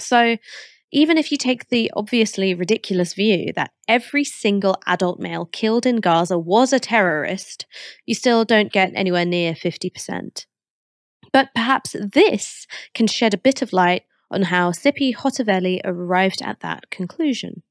[0.00, 0.36] So,
[0.90, 5.96] even if you take the obviously ridiculous view that every single adult male killed in
[5.96, 7.66] Gaza was a terrorist,
[8.06, 10.46] you still don't get anywhere near 50%.
[11.30, 16.60] But perhaps this can shed a bit of light on how Tzipi Hotovely arrived at
[16.60, 17.62] that conclusion.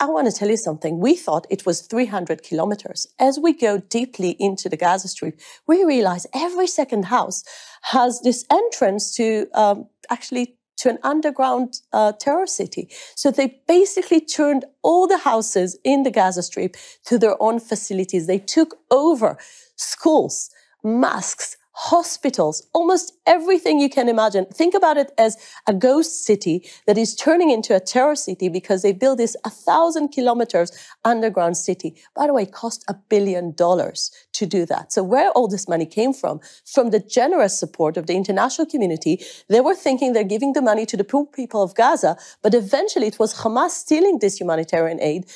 [0.00, 1.00] I want to tell you something.
[1.00, 3.06] We thought it was 300 kilometers.
[3.18, 7.42] As we go deeply into the Gaza Strip, we realize every second house
[7.82, 12.88] has this entrance to um, actually to an underground uh, terror city.
[13.14, 16.76] So they basically turned all the houses in the Gaza Strip
[17.06, 18.26] to their own facilities.
[18.26, 19.38] They took over
[19.76, 20.50] schools,
[20.82, 24.44] mosques, hospitals, almost everything you can imagine.
[24.46, 25.36] Think about it as
[25.68, 29.50] a ghost city that is turning into a terror city because they built this a
[29.50, 30.72] thousand kilometers
[31.04, 31.94] underground city.
[32.16, 34.92] By the way, cost a billion dollars to do that.
[34.92, 39.22] So where all this money came from, from the generous support of the international community,
[39.48, 43.06] they were thinking they're giving the money to the poor people of Gaza, but eventually
[43.06, 45.26] it was Hamas stealing this humanitarian aid,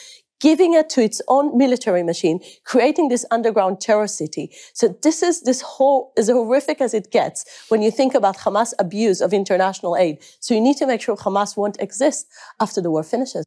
[0.42, 4.50] giving it to its own military machine, creating this underground terror city.
[4.74, 8.74] So this is this whole as horrific as it gets when you think about Hamas
[8.80, 10.18] abuse of international aid.
[10.40, 12.26] So you need to make sure Hamas won't exist
[12.60, 13.44] after the war finishes.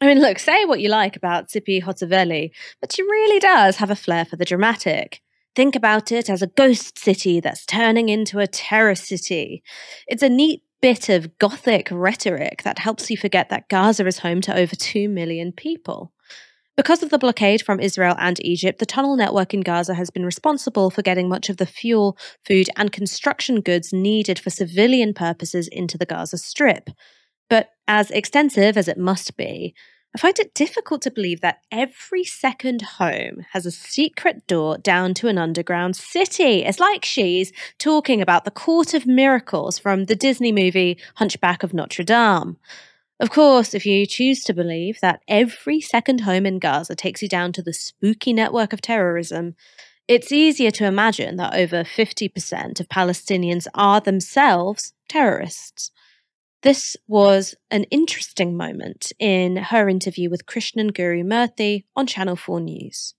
[0.00, 3.90] I mean, look, say what you like about Tzipi Hotovely, but she really does have
[3.90, 5.20] a flair for the dramatic.
[5.54, 9.62] Think about it as a ghost city that's turning into a terror city.
[10.08, 14.42] It's a neat bit of gothic rhetoric that helps you forget that Gaza is home
[14.42, 16.12] to over 2 million people.
[16.76, 20.26] Because of the blockade from Israel and Egypt, the tunnel network in Gaza has been
[20.26, 25.68] responsible for getting much of the fuel, food, and construction goods needed for civilian purposes
[25.68, 26.90] into the Gaza Strip.
[27.48, 29.74] But as extensive as it must be,
[30.14, 35.12] I find it difficult to believe that every second home has a secret door down
[35.14, 36.62] to an underground city.
[36.62, 41.74] It's like she's talking about the Court of Miracles from the Disney movie Hunchback of
[41.74, 42.58] Notre Dame.
[43.18, 47.28] Of course, if you choose to believe that every second home in Gaza takes you
[47.28, 49.56] down to the spooky network of terrorism,
[50.06, 55.90] it's easier to imagine that over 50% of Palestinians are themselves terrorists.
[56.64, 62.58] This was an interesting moment in her interview with Krishnan Guru Murthy on Channel 4
[62.60, 63.12] News.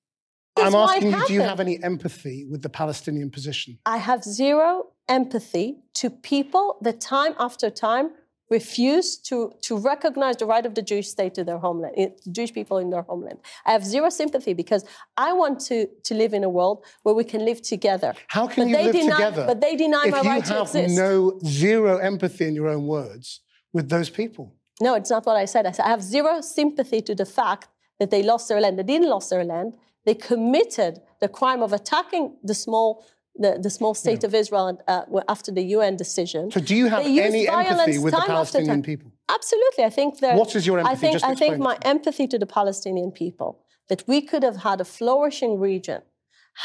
[0.57, 3.77] I'm asking you, do you have any empathy with the Palestinian position?
[3.85, 8.13] I have zero empathy to people that time after time
[8.49, 12.53] refuse to, to recognize the right of the Jewish state to their homeland, eh, Jewish
[12.53, 13.39] people in their homeland.
[13.65, 14.85] I have zero sympathy because
[15.17, 18.13] I want to, to live in a world where we can live together.
[18.27, 19.45] How can but you they live deny, together?
[19.47, 20.95] But they deny my right to exist.
[20.95, 23.41] You have no zero empathy in your own words
[23.73, 24.53] with those people.
[24.81, 25.65] No, it's not what I said.
[25.65, 27.69] I said I have zero sympathy to the fact
[27.99, 28.77] that they lost their land.
[28.77, 29.73] They didn't lose their land.
[30.05, 33.05] They committed the crime of attacking the small
[33.43, 34.27] the, the small state Yeah.
[34.27, 36.51] of Israel uh, after the UN decision.
[36.51, 39.11] So, do you have any empathy with the Palestinian people?
[39.29, 40.35] Absolutely, I think that.
[40.37, 40.99] What is your I empathy?
[41.01, 43.51] think Just I think my it empathy to the Palestinian people
[43.89, 46.01] that we could have had a flourishing region,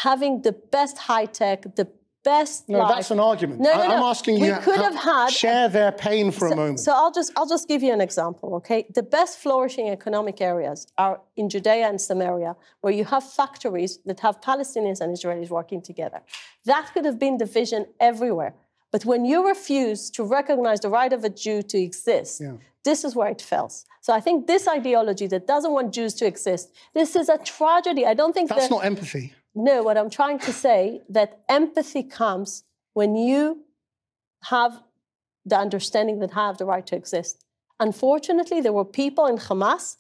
[0.05, 1.87] having the best high tech, the
[2.25, 2.69] best.
[2.69, 2.95] No, life.
[2.95, 3.61] that's an argument.
[3.61, 3.95] No, no, no.
[3.95, 6.81] am asking we you could have had share their pain for so, a moment.
[6.81, 8.87] So I'll just I'll just give you an example, okay?
[8.95, 14.21] The best flourishing economic areas are in Judea and Samaria, where you have factories that
[14.21, 16.21] have Palestinians and Israelis working together.
[16.65, 18.55] That could have been the vision everywhere.
[18.93, 22.57] But when you refuse to recognize the right of a Jew to exist, Yeah.
[22.85, 23.85] this is where it fails.
[24.01, 28.05] So I think this ideology that doesn't want Jews to exist, this is a tragedy.
[28.07, 29.35] I don't think that's that not empathy.
[29.55, 33.65] No, what I'm trying to say that empathy comes when you
[34.45, 34.83] have
[35.45, 37.45] the understanding that have the right to exist.
[37.79, 39.97] Unfortunately, there were people in Hamas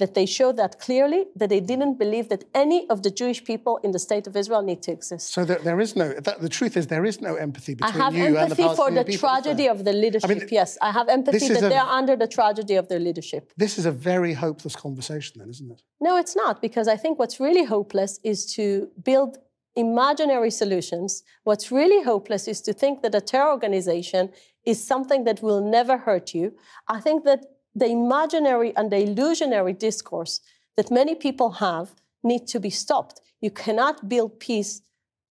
[0.00, 3.74] that they showed that clearly that they didn't believe that any of the Jewish people
[3.84, 5.24] in the state of Israel need to exist.
[5.36, 6.06] So there, there is no.
[6.26, 8.68] That, the truth is, there is no empathy between you and the I have empathy
[8.80, 10.50] for the people, tragedy of the leadership.
[10.60, 13.42] yes, I have empathy that a- they're under the tragedy of their leadership.
[13.64, 15.80] This is a very hopeless conversation, then, isn't it?
[16.00, 19.38] No, it's not, because I think what's really hopeless is to build
[19.76, 21.22] imaginary solutions.
[21.44, 24.30] What's really hopeless is to think that a terror organization
[24.64, 26.46] is something that will never hurt you.
[26.88, 27.40] I think that
[27.74, 30.40] the imaginary and the illusionary discourse
[30.76, 33.20] that many people have need to be stopped.
[33.40, 34.82] You cannot build peace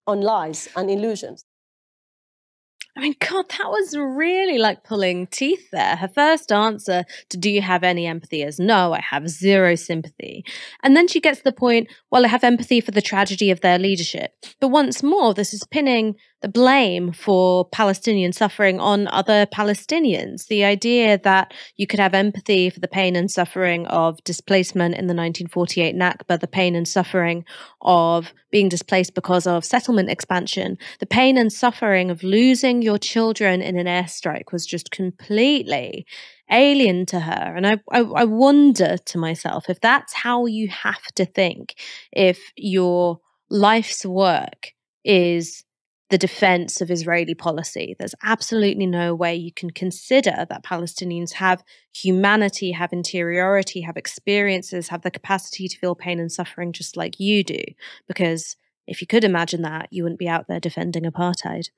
[0.07, 1.45] on lies and illusions.
[2.97, 5.95] I mean, God, that was really like pulling teeth there.
[5.95, 10.43] Her first answer to do you have any empathy is no, I have zero sympathy.
[10.83, 13.61] And then she gets to the point, well, I have empathy for the tragedy of
[13.61, 14.33] their leadership.
[14.59, 20.47] But once more, this is pinning the blame for Palestinian suffering on other Palestinians.
[20.47, 25.07] The idea that you could have empathy for the pain and suffering of displacement in
[25.07, 27.43] the 1948 Nakba, the pain and suffering
[27.81, 33.61] of being displaced because of settlement expansion, the pain and suffering of losing your children
[33.61, 36.05] in an airstrike was just completely
[36.51, 37.53] alien to her.
[37.55, 41.75] And I, I, I wonder to myself if that's how you have to think,
[42.11, 43.19] if your
[43.49, 44.73] life's work
[45.03, 45.63] is
[46.09, 47.95] the defense of Israeli policy.
[47.97, 54.87] There's absolutely no way you can consider that Palestinians have humanity, have interiority, have experiences,
[54.87, 57.61] have the capacity to feel pain and suffering just like you do.
[58.07, 58.55] Because
[58.87, 61.69] if you could imagine that, you wouldn't be out there defending apartheid.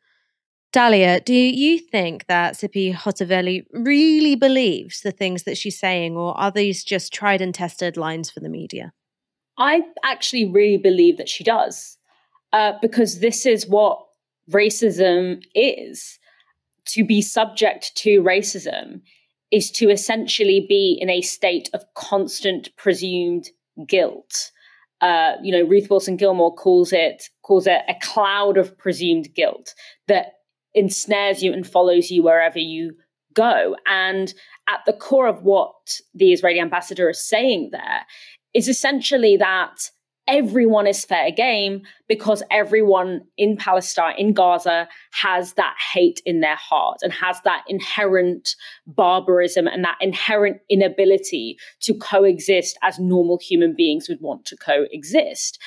[0.72, 6.38] Dalia, do you think that Tzipi Hotovely really believes the things that she's saying, or
[6.40, 8.94] are these just tried and tested lines for the media?
[9.58, 11.98] I actually really believe that she does,
[12.54, 14.06] uh, because this is what
[14.52, 16.18] racism is.
[16.88, 19.02] To be subject to racism
[19.52, 23.50] is to essentially be in a state of constant presumed
[23.88, 24.52] guilt.
[25.00, 29.74] Uh, you know, Ruth Wilson Gilmore calls it calls it a cloud of presumed guilt
[30.08, 30.34] that
[30.74, 32.94] ensnares you and follows you wherever you
[33.34, 33.76] go.
[33.86, 34.34] And
[34.68, 38.06] at the core of what the Israeli ambassador is saying there
[38.54, 39.90] is essentially that
[40.28, 46.56] everyone is fair game because everyone in Palestine, in Gaza, has that hate in their
[46.56, 48.56] heart and has that inherent
[48.88, 55.60] barbarism and that inherent inability to coexist as normal human beings would want to coexist.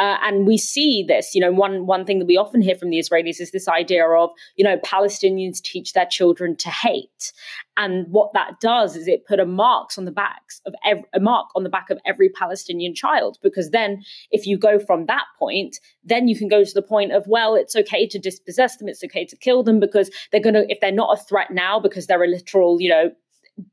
[0.00, 2.88] Uh, and we see this, you know, one one thing that we often hear from
[2.88, 7.32] the Israelis is this idea of, you know, Palestinians teach their children to hate,
[7.76, 11.20] and what that does is it put a marks on the backs of every, a
[11.20, 15.26] mark on the back of every Palestinian child, because then if you go from that
[15.38, 18.88] point, then you can go to the point of, well, it's okay to dispossess them,
[18.88, 22.06] it's okay to kill them because they're gonna, if they're not a threat now because
[22.06, 23.10] they're a literal, you know,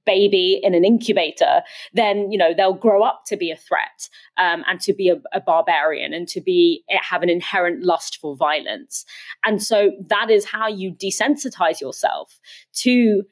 [0.06, 1.62] baby in an incubator,
[1.94, 5.16] then you know they'll grow up to be a threat um, and to be a,
[5.34, 9.06] a, barbarian and to be have an inherent lust for violence.
[9.46, 12.40] And so that is how you desensitize yourself
[12.74, 13.24] to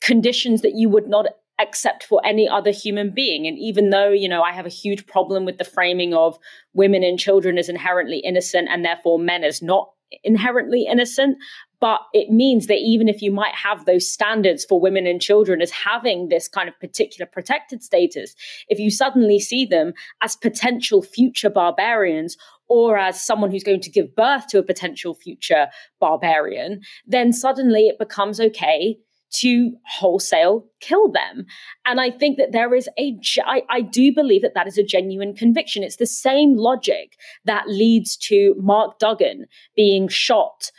[0.00, 1.26] conditions that you would not
[1.60, 3.46] accept for any other human being.
[3.46, 6.38] And even though, you know, I have a huge problem with the framing of
[6.72, 9.90] women and children as inherently innocent and therefore men as not
[10.24, 11.36] inherently innocent,
[11.80, 15.62] but it means that even if you might have those standards for women and children
[15.62, 18.34] as having this kind of particular protected status,
[18.68, 19.92] if you suddenly see them
[20.22, 22.36] as potential future barbarians
[22.68, 25.68] or as someone who's going to give birth to a potential future
[26.00, 28.98] barbarian, then suddenly it becomes okay
[29.30, 31.46] to wholesale kill them.
[31.84, 34.82] And I think that there is a, I, I do believe that that is a
[34.82, 35.82] genuine conviction.
[35.82, 40.70] It's the same logic that leads to Mark Duggan being shot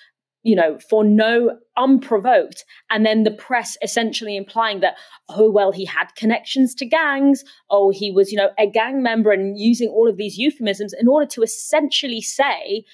[0.43, 2.63] you know, for no unprovoked.
[2.89, 4.95] And then the press essentially implying that,
[5.27, 7.43] oh, well, he had connections to gangs.
[7.69, 11.07] Oh, he was, you know, a gang member and using all of these euphemisms in
[11.07, 12.85] order to essentially say,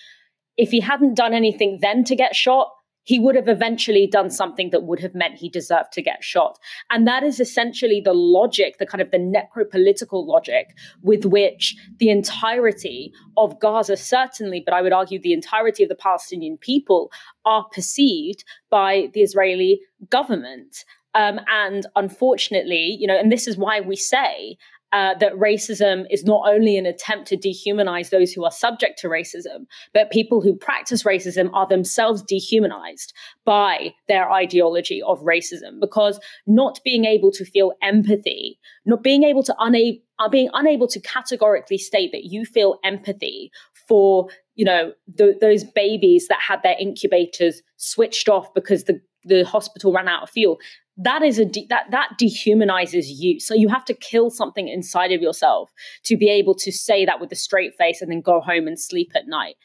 [0.58, 2.70] if he hadn't done anything then to get shot,
[3.06, 6.60] he would have eventually done something that would have meant he deserved to get shot.
[6.90, 12.10] And that is essentially the logic, the kind of the necropolitical logic with which the
[12.10, 17.12] entirety of Gaza, certainly, but I would argue the entirety of the Palestinian people
[17.46, 20.84] are perceived by the Israeli government.
[21.14, 24.58] Um, and unfortunately, you know, and this is why we say
[24.92, 29.08] uh, that racism is not only an attempt to dehumanize those who are subject to
[29.08, 33.14] racism, but people who practice racism are themselves dehumanized
[33.44, 35.80] by their ideology of racism.
[35.80, 40.88] Because not being able to feel empathy, not being able to unable uh, being unable
[40.88, 43.52] to categorically state that you feel empathy
[43.88, 49.44] for you know the, those babies that had their incubators switched off because the the
[49.44, 50.58] hospital ran out of fuel
[50.98, 53.40] that is a de- that that dehumanizes you.
[53.40, 55.72] So you have to kill something inside of yourself
[56.04, 58.80] to be able to say that with a straight face and then go home and
[58.80, 59.56] sleep at night.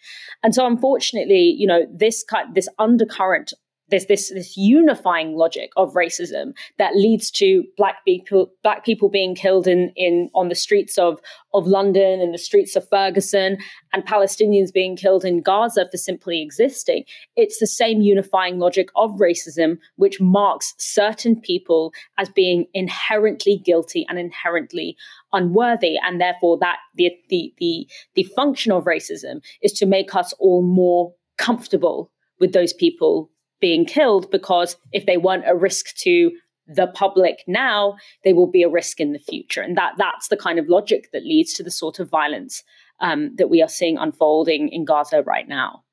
[0.42, 3.52] And so unfortunately you know this kind this undercurrent
[3.90, 9.34] there's this this unifying logic of racism that leads to black people black people being
[9.34, 11.20] killed in in on the streets of
[11.52, 13.58] of London and the streets of Ferguson
[13.92, 17.04] and Palestinians being killed in Gaza for simply existing.
[17.36, 24.06] It's the same unifying logic of racism which marks certain people as being inherently guilty
[24.08, 24.96] and inherently
[25.32, 30.32] unworthy and therefore that the the the, the function of racism is to make us
[30.38, 33.30] all more comfortable with those people
[33.60, 36.30] being killed because if they weren't a risk to
[36.66, 39.60] the public now, they will be a risk in the future.
[39.60, 42.62] And that that's the kind of logic that leads to the sort of violence
[43.00, 45.84] um, that we are seeing unfolding in Gaza right now.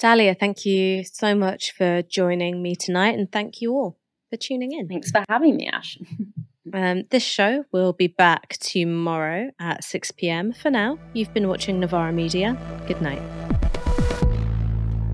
[0.00, 3.98] Dalia, thank you so much for joining me tonight, and thank you all
[4.30, 4.88] for tuning in.
[4.88, 5.98] Thanks for having me, Ash.
[6.74, 10.52] um, this show will be back tomorrow at 6 p.m.
[10.52, 12.58] For now, you've been watching Novara Media.
[12.86, 13.22] Good night.